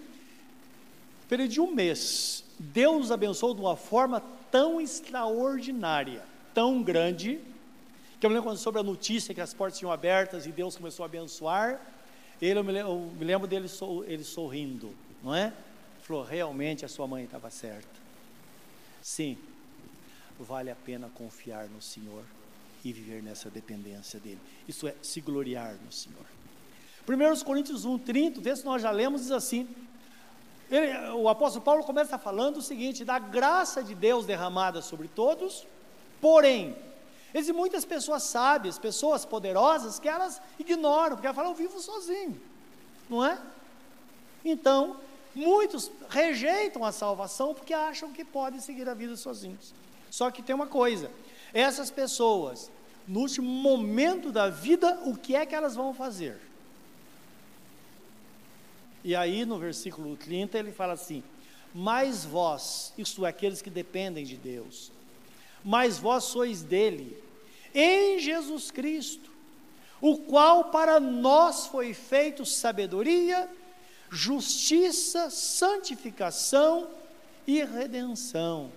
período 1.28 1.50
de 1.50 1.60
um 1.60 1.72
mês, 1.72 2.44
Deus 2.58 3.10
abençoou 3.10 3.54
de 3.54 3.60
uma 3.60 3.76
forma 3.76 4.20
tão 4.50 4.80
extraordinária, 4.80 6.22
tão 6.52 6.82
grande, 6.82 7.40
que 8.18 8.26
eu 8.26 8.30
me 8.30 8.36
lembro 8.36 8.56
sobre 8.56 8.80
a 8.80 8.84
notícia 8.84 9.32
que 9.32 9.40
as 9.40 9.54
portas 9.54 9.78
tinham 9.78 9.90
abertas 9.92 10.46
e 10.46 10.52
Deus 10.52 10.76
começou 10.76 11.04
a 11.04 11.06
abençoar, 11.06 11.80
ele, 12.40 12.58
eu, 12.58 12.64
me 12.64 12.76
eu 12.76 13.12
me 13.16 13.24
lembro 13.24 13.46
dele 13.46 13.68
ele 14.06 14.24
sorrindo, 14.24 14.92
não 15.22 15.34
é? 15.34 15.52
Falou, 16.02 16.24
realmente 16.24 16.84
a 16.84 16.88
sua 16.88 17.06
mãe 17.06 17.24
estava 17.24 17.48
certa. 17.50 18.01
Sim, 19.02 19.36
vale 20.38 20.70
a 20.70 20.76
pena 20.76 21.10
confiar 21.14 21.68
no 21.68 21.82
Senhor 21.82 22.24
e 22.84 22.92
viver 22.92 23.22
nessa 23.22 23.50
dependência 23.50 24.20
dele. 24.20 24.40
Isso 24.66 24.86
é 24.86 24.94
se 25.02 25.20
gloriar 25.20 25.74
no 25.84 25.90
Senhor. 25.92 26.24
1 27.08 27.44
Coríntios 27.44 27.84
1, 27.84 27.98
30, 27.98 28.38
o 28.38 28.42
texto 28.42 28.64
nós 28.64 28.80
já 28.80 28.90
lemos, 28.92 29.22
diz 29.22 29.32
assim: 29.32 29.68
ele, 30.70 31.10
o 31.10 31.28
apóstolo 31.28 31.64
Paulo 31.64 31.84
começa 31.84 32.16
falando 32.16 32.58
o 32.58 32.62
seguinte: 32.62 33.04
da 33.04 33.18
graça 33.18 33.82
de 33.82 33.94
Deus 33.94 34.24
derramada 34.24 34.80
sobre 34.80 35.08
todos, 35.08 35.66
porém, 36.20 36.76
existem 37.34 37.54
muitas 37.54 37.84
pessoas 37.84 38.22
sábias, 38.22 38.78
pessoas 38.78 39.24
poderosas, 39.24 39.98
que 39.98 40.08
elas 40.08 40.40
ignoram, 40.58 41.16
porque 41.16 41.26
elas 41.26 41.36
falam, 41.36 41.50
eu 41.50 41.56
vivo 41.56 41.80
sozinho, 41.80 42.40
não 43.10 43.24
é? 43.24 43.38
Então, 44.44 44.96
Muitos 45.34 45.90
rejeitam 46.10 46.84
a 46.84 46.92
salvação 46.92 47.54
porque 47.54 47.72
acham 47.72 48.12
que 48.12 48.24
podem 48.24 48.60
seguir 48.60 48.88
a 48.88 48.94
vida 48.94 49.16
sozinhos. 49.16 49.74
Só 50.10 50.30
que 50.30 50.42
tem 50.42 50.54
uma 50.54 50.66
coisa: 50.66 51.10
essas 51.54 51.90
pessoas, 51.90 52.70
no 53.08 53.20
último 53.20 53.48
momento 53.48 54.30
da 54.30 54.48
vida, 54.48 55.00
o 55.06 55.16
que 55.16 55.34
é 55.34 55.46
que 55.46 55.54
elas 55.54 55.74
vão 55.74 55.94
fazer? 55.94 56.38
E 59.04 59.16
aí, 59.16 59.44
no 59.44 59.58
versículo 59.58 60.16
30, 60.16 60.58
ele 60.58 60.72
fala 60.72 60.92
assim: 60.92 61.22
Mas 61.74 62.24
vós, 62.24 62.92
isto 62.96 63.24
é, 63.24 63.30
aqueles 63.30 63.62
que 63.62 63.70
dependem 63.70 64.24
de 64.24 64.36
Deus, 64.36 64.92
mas 65.64 65.98
vós 65.98 66.24
sois 66.24 66.62
dele, 66.62 67.22
em 67.74 68.18
Jesus 68.18 68.70
Cristo, 68.70 69.30
o 70.00 70.18
qual 70.18 70.64
para 70.64 71.00
nós 71.00 71.66
foi 71.66 71.94
feito 71.94 72.44
sabedoria, 72.44 73.48
justiça, 74.12 75.30
santificação 75.30 76.86
e 77.46 77.64
redenção, 77.64 78.70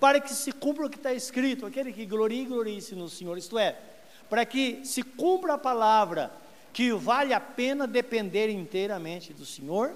para 0.00 0.18
que 0.18 0.32
se 0.32 0.50
cumpra 0.52 0.86
o 0.86 0.90
que 0.90 0.96
está 0.96 1.12
escrito, 1.12 1.66
aquele 1.66 1.92
que 1.92 2.06
gloria 2.06 2.42
e 2.42 2.46
glorie-se 2.46 2.94
no 2.94 3.06
Senhor, 3.06 3.36
isto 3.36 3.58
é, 3.58 3.76
para 4.30 4.46
que 4.46 4.80
se 4.84 5.02
cumpra 5.02 5.54
a 5.54 5.58
palavra, 5.58 6.32
que 6.72 6.92
vale 6.92 7.34
a 7.34 7.40
pena 7.40 7.86
depender 7.86 8.48
inteiramente 8.48 9.34
do 9.34 9.44
Senhor, 9.44 9.92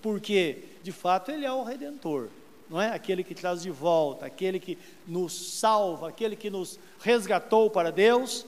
porque 0.00 0.64
de 0.82 0.92
fato 0.92 1.30
Ele 1.30 1.44
é 1.44 1.52
o 1.52 1.62
Redentor, 1.62 2.28
não 2.70 2.80
é? 2.80 2.88
Aquele 2.88 3.22
que 3.22 3.34
traz 3.34 3.60
de 3.60 3.70
volta, 3.70 4.24
aquele 4.24 4.58
que 4.58 4.78
nos 5.06 5.58
salva, 5.58 6.08
aquele 6.08 6.36
que 6.36 6.48
nos 6.48 6.78
resgatou 7.00 7.68
para 7.68 7.92
Deus. 7.92 8.46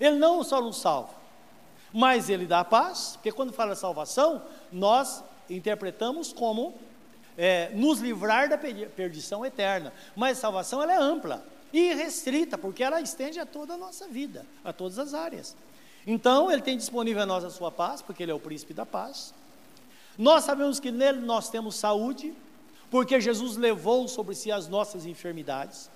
Ele 0.00 0.16
não 0.16 0.42
só 0.42 0.60
nos 0.60 0.80
salva, 0.80 1.14
mas 1.94 2.28
ele 2.28 2.44
dá 2.44 2.64
paz, 2.64 3.12
porque 3.12 3.30
quando 3.30 3.52
fala 3.52 3.76
salvação, 3.76 4.42
nós 4.72 5.22
interpretamos 5.48 6.32
como 6.32 6.74
é, 7.38 7.70
nos 7.72 8.00
livrar 8.00 8.48
da 8.48 8.58
perdição 8.58 9.46
eterna. 9.46 9.92
Mas 10.16 10.38
a 10.38 10.40
salvação 10.40 10.82
ela 10.82 10.92
é 10.92 10.98
ampla 10.98 11.44
e 11.72 11.94
restrita, 11.94 12.58
porque 12.58 12.82
ela 12.82 13.00
estende 13.00 13.38
a 13.38 13.46
toda 13.46 13.74
a 13.74 13.76
nossa 13.76 14.08
vida, 14.08 14.44
a 14.64 14.72
todas 14.72 14.98
as 14.98 15.14
áreas. 15.14 15.56
Então, 16.04 16.50
ele 16.50 16.62
tem 16.62 16.76
disponível 16.76 17.22
a 17.22 17.26
nós 17.26 17.44
a 17.44 17.50
sua 17.50 17.70
paz, 17.70 18.02
porque 18.02 18.24
ele 18.24 18.32
é 18.32 18.34
o 18.34 18.40
príncipe 18.40 18.74
da 18.74 18.84
paz. 18.84 19.32
Nós 20.18 20.42
sabemos 20.42 20.80
que 20.80 20.90
nele 20.90 21.20
nós 21.20 21.48
temos 21.48 21.76
saúde, 21.76 22.34
porque 22.90 23.20
Jesus 23.20 23.56
levou 23.56 24.08
sobre 24.08 24.34
si 24.34 24.50
as 24.50 24.66
nossas 24.66 25.06
enfermidades. 25.06 25.88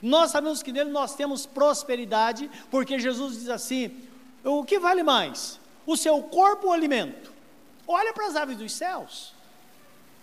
Nós 0.00 0.30
sabemos 0.30 0.62
que 0.62 0.72
nele 0.72 0.90
nós 0.90 1.14
temos 1.14 1.44
prosperidade, 1.44 2.50
porque 2.70 2.98
Jesus 2.98 3.34
diz 3.34 3.48
assim: 3.50 3.94
o 4.46 4.64
que 4.64 4.78
vale 4.78 5.02
mais? 5.02 5.58
O 5.86 5.96
seu 5.96 6.22
corpo 6.22 6.68
ou 6.68 6.72
alimento? 6.72 7.32
Olha 7.86 8.12
para 8.12 8.26
as 8.26 8.36
aves 8.36 8.56
dos 8.56 8.72
céus, 8.72 9.34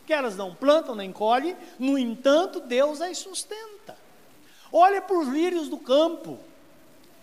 que 0.06 0.14
elas 0.14 0.36
não 0.36 0.54
plantam 0.54 0.96
nem 0.96 1.12
colhem, 1.12 1.56
no 1.80 1.98
entanto, 1.98 2.60
Deus 2.60 3.02
as 3.02 3.18
sustenta. 3.18 3.98
Olha 4.72 5.02
para 5.02 5.18
os 5.18 5.28
lírios 5.28 5.70
do 5.70 5.78
campo, 5.78 6.40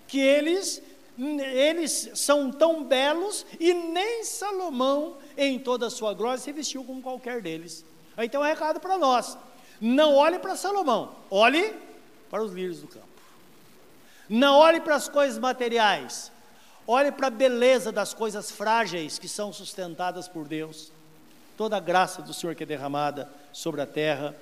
que 0.06 0.20
eles 0.20 0.82
eles 1.18 2.10
são 2.14 2.50
tão 2.50 2.82
belos 2.82 3.44
e 3.58 3.74
nem 3.74 4.24
Salomão, 4.24 5.18
em 5.36 5.58
toda 5.58 5.88
a 5.88 5.90
sua 5.90 6.14
glória, 6.14 6.38
se 6.38 6.50
vestiu 6.50 6.82
como 6.82 7.02
qualquer 7.02 7.42
deles. 7.42 7.84
Aí 8.16 8.26
tem 8.28 8.40
um 8.40 8.42
recado 8.42 8.80
para 8.80 8.96
nós: 8.96 9.36
não 9.80 10.14
olhe 10.14 10.38
para 10.38 10.56
Salomão, 10.56 11.14
olhe 11.30 11.74
para 12.30 12.42
os 12.42 12.52
lírios 12.52 12.80
do 12.80 12.88
campo. 12.88 13.06
Não 14.28 14.56
olhe 14.56 14.80
para 14.80 14.94
as 14.94 15.08
coisas 15.08 15.38
materiais, 15.38 16.32
olhe 16.86 17.12
para 17.12 17.28
a 17.28 17.30
beleza 17.30 17.90
das 17.90 18.12
coisas 18.14 18.50
frágeis 18.50 19.18
que 19.18 19.28
são 19.28 19.52
sustentadas 19.52 20.28
por 20.28 20.46
Deus. 20.46 20.92
Toda 21.56 21.76
a 21.76 21.80
graça 21.80 22.22
do 22.22 22.32
Senhor 22.32 22.54
que 22.54 22.62
é 22.62 22.66
derramada 22.66 23.30
sobre 23.52 23.80
a 23.80 23.86
terra, 23.86 24.34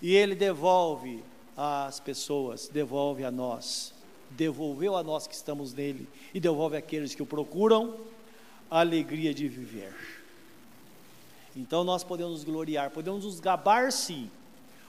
e 0.00 0.14
Ele 0.14 0.34
devolve 0.34 1.22
às 1.56 2.00
pessoas, 2.00 2.68
devolve 2.68 3.24
a 3.24 3.30
nós 3.30 3.92
devolveu 4.36 4.96
a 4.96 5.02
nós 5.02 5.26
que 5.26 5.34
estamos 5.34 5.72
nele 5.72 6.08
e 6.32 6.40
devolve 6.40 6.76
àqueles 6.76 7.14
que 7.14 7.22
o 7.22 7.26
procuram 7.26 7.96
a 8.70 8.80
alegria 8.80 9.34
de 9.34 9.48
viver. 9.48 9.94
Então 11.54 11.84
nós 11.84 12.02
podemos 12.02 12.32
nos 12.32 12.44
gloriar, 12.44 12.90
podemos 12.90 13.24
nos 13.24 13.38
gabar 13.38 13.92
sim, 13.92 14.30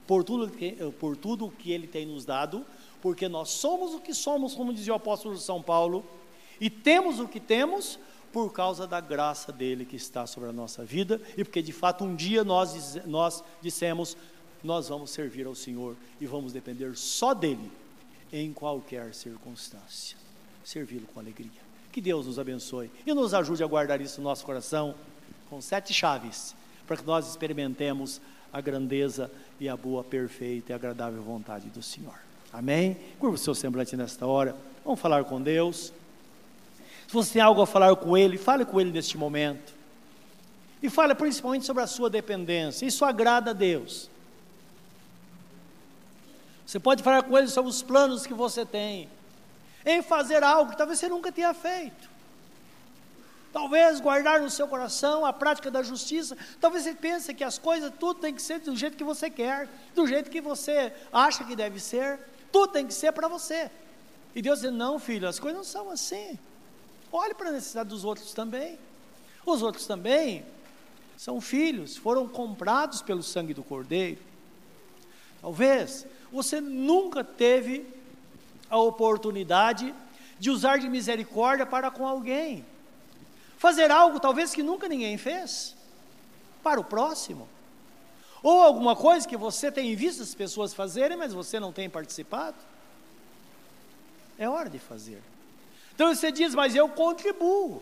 por 0.08 0.24
tudo, 0.24 0.50
que, 0.50 0.72
por 1.00 1.18
tudo 1.18 1.52
que 1.52 1.72
ele 1.72 1.88
tem 1.88 2.06
nos 2.06 2.24
dado, 2.26 2.66
porque 3.02 3.28
nós 3.28 3.50
somos 3.50 3.94
o 3.94 4.00
que 4.00 4.14
somos, 4.14 4.56
como 4.56 4.74
dizia 4.74 4.94
o 4.94 4.96
apóstolo 4.96 5.38
São 5.38 5.62
Paulo, 5.62 6.06
e 6.64 6.70
temos 6.70 7.20
o 7.20 7.28
que 7.28 7.42
temos 7.42 8.00
por 8.32 8.54
causa 8.54 8.88
da 8.88 9.02
graça 9.02 9.52
dele 9.52 9.84
que 9.84 9.98
está 9.98 10.26
sobre 10.26 10.48
a 10.50 10.54
nossa 10.54 10.86
vida, 10.86 11.22
e 11.38 11.44
porque 11.44 11.62
de 11.62 11.74
fato 11.74 12.06
um 12.06 12.16
dia 12.16 12.42
nós, 12.42 12.96
nós 13.06 13.44
dissemos: 13.62 14.16
nós 14.64 14.88
vamos 14.88 15.12
servir 15.12 15.46
ao 15.46 15.54
Senhor 15.54 15.98
e 16.22 16.26
vamos 16.26 16.54
depender 16.54 16.96
só 16.96 17.34
dele 17.34 17.70
em 18.32 18.54
qualquer 18.54 19.14
circunstância. 19.14 20.16
Servi-lo 20.64 21.06
com 21.14 21.20
alegria. 21.20 21.52
Que 21.92 22.00
Deus 22.00 22.28
nos 22.28 22.40
abençoe 22.40 22.90
e 23.06 23.14
nos 23.14 23.34
ajude 23.34 23.62
a 23.62 23.68
guardar 23.68 24.00
isso 24.00 24.22
no 24.22 24.30
nosso 24.30 24.46
coração 24.46 24.96
com 25.50 25.60
sete 25.60 25.94
chaves, 25.94 26.56
para 26.88 26.96
que 26.96 27.06
nós 27.06 27.28
experimentemos 27.28 28.22
a 28.54 28.62
grandeza 28.62 29.30
e 29.60 29.68
a 29.68 29.76
boa, 29.76 30.02
perfeita 30.02 30.72
e 30.72 30.76
agradável 30.76 31.22
vontade 31.22 31.68
do 31.70 31.84
Senhor. 31.84 32.18
Amém? 32.54 32.96
Curva 33.20 33.36
o 33.36 33.38
seu 33.38 33.54
semblante 33.54 33.98
nesta 33.98 34.26
hora. 34.26 34.56
Vamos 34.86 35.02
falar 35.02 35.26
com 35.26 35.42
Deus. 35.42 35.92
Se 37.14 37.18
você 37.18 37.34
tem 37.34 37.42
algo 37.44 37.62
a 37.62 37.68
falar 37.68 37.96
com 37.96 38.18
Ele, 38.18 38.40
fale 38.40 38.66
com 38.66 38.82
Ele 38.82 38.92
neste 38.92 39.20
momento. 39.20 39.72
E 40.82 40.90
fale 40.90 41.14
principalmente 41.14 41.64
sobre 41.64 41.84
a 41.84 41.86
sua 41.86 42.10
dependência. 42.10 42.88
Isso 42.88 43.06
agrada 43.06 43.52
a 43.52 43.54
Deus. 43.54 44.10
Você 46.66 46.80
pode 46.80 47.04
falar 47.04 47.22
com 47.22 47.38
ele 47.38 47.50
sobre 47.50 47.70
os 47.70 47.84
planos 47.84 48.26
que 48.26 48.34
você 48.34 48.66
tem, 48.66 49.08
em 49.86 50.02
fazer 50.02 50.44
algo 50.44 50.72
que 50.72 50.78
talvez 50.78 50.98
você 50.98 51.08
nunca 51.08 51.32
tenha 51.32 51.54
feito. 51.54 52.10
Talvez 53.52 54.00
guardar 54.00 54.42
no 54.42 54.50
seu 54.50 54.68
coração 54.68 55.24
a 55.24 55.32
prática 55.32 55.70
da 55.70 55.84
justiça. 55.84 56.36
Talvez 56.60 56.84
você 56.84 56.96
pense 56.96 57.32
que 57.36 57.44
as 57.44 57.60
coisas, 57.60 57.94
tudo 58.00 58.22
tem 58.22 58.34
que 58.34 58.42
ser 58.42 58.58
do 58.62 58.76
jeito 58.76 58.98
que 58.98 59.04
você 59.04 59.30
quer, 59.30 59.70
do 59.94 60.08
jeito 60.08 60.32
que 60.32 60.42
você 60.42 60.92
acha 61.14 61.44
que 61.44 61.56
deve 61.56 61.80
ser. 61.80 62.20
Tudo 62.52 62.72
tem 62.72 62.88
que 62.88 62.94
ser 62.94 63.12
para 63.12 63.28
você. 63.28 63.70
E 64.34 64.42
Deus 64.42 64.62
diz: 64.62 64.74
Não, 64.74 64.98
filho, 64.98 65.28
as 65.28 65.38
coisas 65.38 65.58
não 65.58 65.64
são 65.64 65.92
assim. 65.92 66.40
Olhe 67.16 67.36
para 67.36 67.50
a 67.50 67.52
necessidade 67.52 67.90
dos 67.90 68.04
outros 68.04 68.34
também. 68.34 68.80
Os 69.46 69.62
outros 69.62 69.86
também 69.86 70.44
são 71.16 71.40
filhos, 71.40 71.96
foram 71.96 72.28
comprados 72.28 73.04
pelo 73.04 73.22
sangue 73.22 73.54
do 73.54 73.64
Cordeiro. 73.64 74.20
Talvez 75.40 76.08
você 76.32 76.60
nunca 76.60 77.24
teve 77.24 77.86
a 78.68 78.78
oportunidade 78.78 79.94
de 80.40 80.50
usar 80.50 80.80
de 80.80 80.90
misericórdia 80.90 81.68
para 81.68 81.92
com 81.92 82.08
alguém. 82.08 82.66
Fazer 83.60 83.92
algo 83.92 84.20
talvez 84.20 84.52
que 84.52 84.64
nunca 84.64 84.90
ninguém 84.90 85.16
fez 85.16 85.76
para 86.64 86.80
o 86.80 86.84
próximo. 86.84 87.48
Ou 88.42 88.60
alguma 88.64 88.96
coisa 88.96 89.28
que 89.28 89.38
você 89.38 89.72
tem 89.72 89.96
visto 89.96 90.24
as 90.24 90.34
pessoas 90.34 90.74
fazerem, 90.74 91.16
mas 91.16 91.32
você 91.32 91.60
não 91.60 91.72
tem 91.72 91.88
participado. 91.88 92.58
É 94.40 94.50
hora 94.50 94.70
de 94.70 94.80
fazer. 94.80 95.22
Então 95.96 96.14
você 96.14 96.32
diz, 96.32 96.56
mas 96.56 96.76
eu 96.76 96.90
contribuo. 96.90 97.82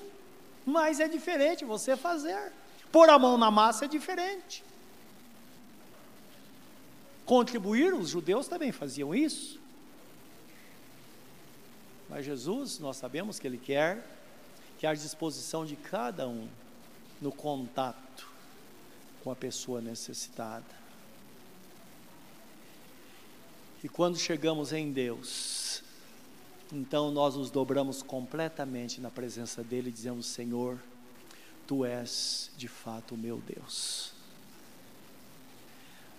Mas 0.66 1.00
é 1.00 1.08
diferente 1.08 1.66
você 1.66 1.98
fazer. 1.98 2.52
Pôr 2.92 3.10
a 3.10 3.18
mão 3.18 3.38
na 3.38 3.50
massa 3.50 3.86
é 3.86 3.88
diferente 3.88 4.64
contribuir, 7.32 7.94
os 7.94 8.10
judeus 8.10 8.46
também 8.46 8.74
faziam 8.74 9.16
isso. 9.16 9.58
Mas 12.10 12.26
Jesus, 12.26 12.78
nós 12.78 12.98
sabemos 12.98 13.40
que 13.40 13.48
Ele 13.48 13.58
quer 13.58 14.06
que 14.78 14.86
haja 14.86 15.02
disposição 15.02 15.66
de 15.66 15.78
cada 15.78 16.28
um 16.28 16.46
no 17.22 17.32
contato 17.32 18.28
com 19.24 19.32
a 19.32 19.36
pessoa 19.36 19.80
necessitada. 19.80 20.82
E 23.82 23.88
quando 23.88 24.18
chegamos 24.18 24.74
em 24.74 24.92
Deus, 24.92 25.61
então 26.72 27.12
nós 27.12 27.36
nos 27.36 27.52
dobramos 27.52 28.02
completamente 28.02 29.02
na 29.02 29.10
presença 29.10 29.64
dEle 29.64 29.90
e 29.90 29.92
dizemos: 29.92 30.26
Senhor, 30.26 30.80
Tu 31.68 31.86
és 31.86 32.52
de 32.58 32.68
fato 32.68 33.16
o 33.16 33.18
meu 33.18 33.38
Deus. 33.38 34.12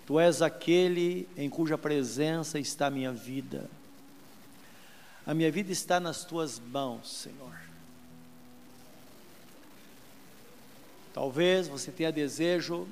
Tu 0.07 0.19
és 0.19 0.43
aquele 0.43 1.29
em 1.37 1.51
cuja 1.51 1.77
presença 1.77 2.59
está 2.59 2.87
a 2.87 2.91
minha 2.91 3.13
vida. 3.13 3.69
A 5.27 5.35
minha 5.35 5.53
vida 5.53 5.71
está 5.71 6.01
nas 6.01 6.25
tuas 6.25 6.59
mãos, 6.59 7.13
Senhor. 7.13 7.55
Talvez 11.13 11.69
você 11.69 11.93
tenha 11.93 12.11
desejo 12.11 12.89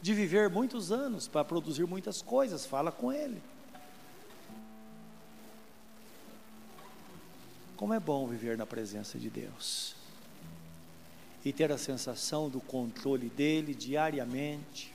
de 0.00 0.14
viver 0.14 0.48
muitos 0.48 0.90
anos 0.90 1.28
para 1.28 1.44
produzir 1.44 1.86
muitas 1.86 2.22
coisas, 2.22 2.64
fala 2.64 2.90
com 2.90 3.12
Ele. 3.12 3.40
Como 7.84 7.92
é 7.92 8.00
bom 8.00 8.26
viver 8.26 8.56
na 8.56 8.64
presença 8.64 9.18
de 9.18 9.28
Deus. 9.28 9.94
E 11.44 11.52
ter 11.52 11.70
a 11.70 11.76
sensação 11.76 12.48
do 12.48 12.58
controle 12.58 13.28
dele 13.28 13.74
diariamente. 13.74 14.90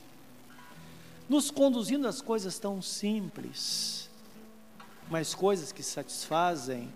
Nos 1.28 1.52
conduzindo 1.52 2.08
às 2.08 2.20
coisas 2.20 2.58
tão 2.58 2.82
simples, 2.82 4.10
mas 5.08 5.36
coisas 5.36 5.70
que 5.70 5.84
satisfazem, 5.84 6.92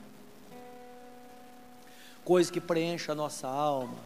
coisas 2.25 2.51
que 2.51 2.61
preenchem 2.61 3.13
a 3.13 3.15
nossa 3.15 3.47
alma. 3.47 4.01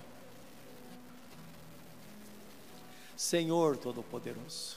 Senhor 3.16 3.78
Todo-Poderoso, 3.78 4.76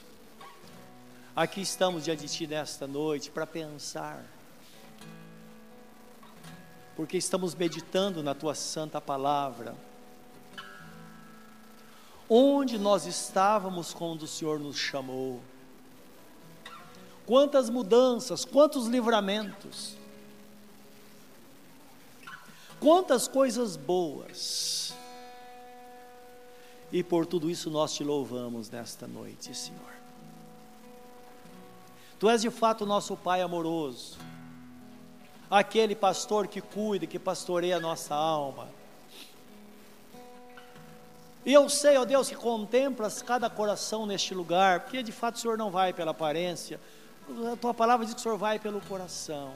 aqui 1.36 1.60
estamos 1.60 2.06
diante 2.06 2.26
de 2.26 2.32
Ti 2.32 2.48
nesta 2.48 2.88
noite 2.88 3.30
para 3.30 3.46
pensar, 3.46 4.24
porque 6.96 7.18
estamos 7.18 7.56
meditando 7.56 8.22
na 8.22 8.34
Tua 8.36 8.56
Santa 8.56 9.00
Palavra 9.02 9.76
onde 12.34 12.78
nós 12.78 13.06
estávamos 13.06 13.94
quando 13.94 14.22
o 14.22 14.28
Senhor 14.28 14.58
nos 14.58 14.78
chamou. 14.78 15.42
Quantas 17.26 17.70
mudanças, 17.70 18.46
quantos 18.46 18.88
livramentos, 18.88 19.98
quantas 22.80 23.28
coisas 23.28 23.76
boas. 23.76 24.94
E 26.90 27.04
por 27.04 27.26
tudo 27.26 27.50
isso 27.50 27.70
nós 27.70 27.94
te 27.94 28.02
louvamos 28.02 28.70
nesta 28.70 29.06
noite, 29.06 29.54
Senhor. 29.54 29.92
Tu 32.18 32.30
és 32.30 32.42
de 32.42 32.50
fato 32.50 32.86
nosso 32.86 33.18
Pai 33.18 33.42
amoroso, 33.42 34.18
aquele 35.52 35.94
pastor 35.94 36.48
que 36.48 36.62
cuida, 36.62 37.06
que 37.06 37.20
pastoreia 37.20 37.76
a 37.76 37.80
nossa 37.80 38.16
alma. 38.16 38.70
E 41.46 41.52
eu 41.52 41.68
sei, 41.68 41.98
ó 41.98 42.06
Deus, 42.06 42.30
que 42.30 42.36
contemplas 42.36 43.22
cada 43.22 43.50
coração 43.50 44.06
neste 44.06 44.34
lugar, 44.34 44.82
porque 44.82 45.04
de 45.04 45.12
fato 45.12 45.36
o 45.36 45.40
Senhor 45.40 45.58
não 45.58 45.70
vai 45.70 45.92
pela 45.92 46.12
aparência, 46.12 46.80
a 47.52 47.56
tua 47.58 47.74
palavra 47.74 48.06
diz 48.06 48.14
que 48.14 48.20
o 48.22 48.24
Senhor 48.24 48.38
vai 48.38 48.60
pelo 48.60 48.80
coração. 48.82 49.54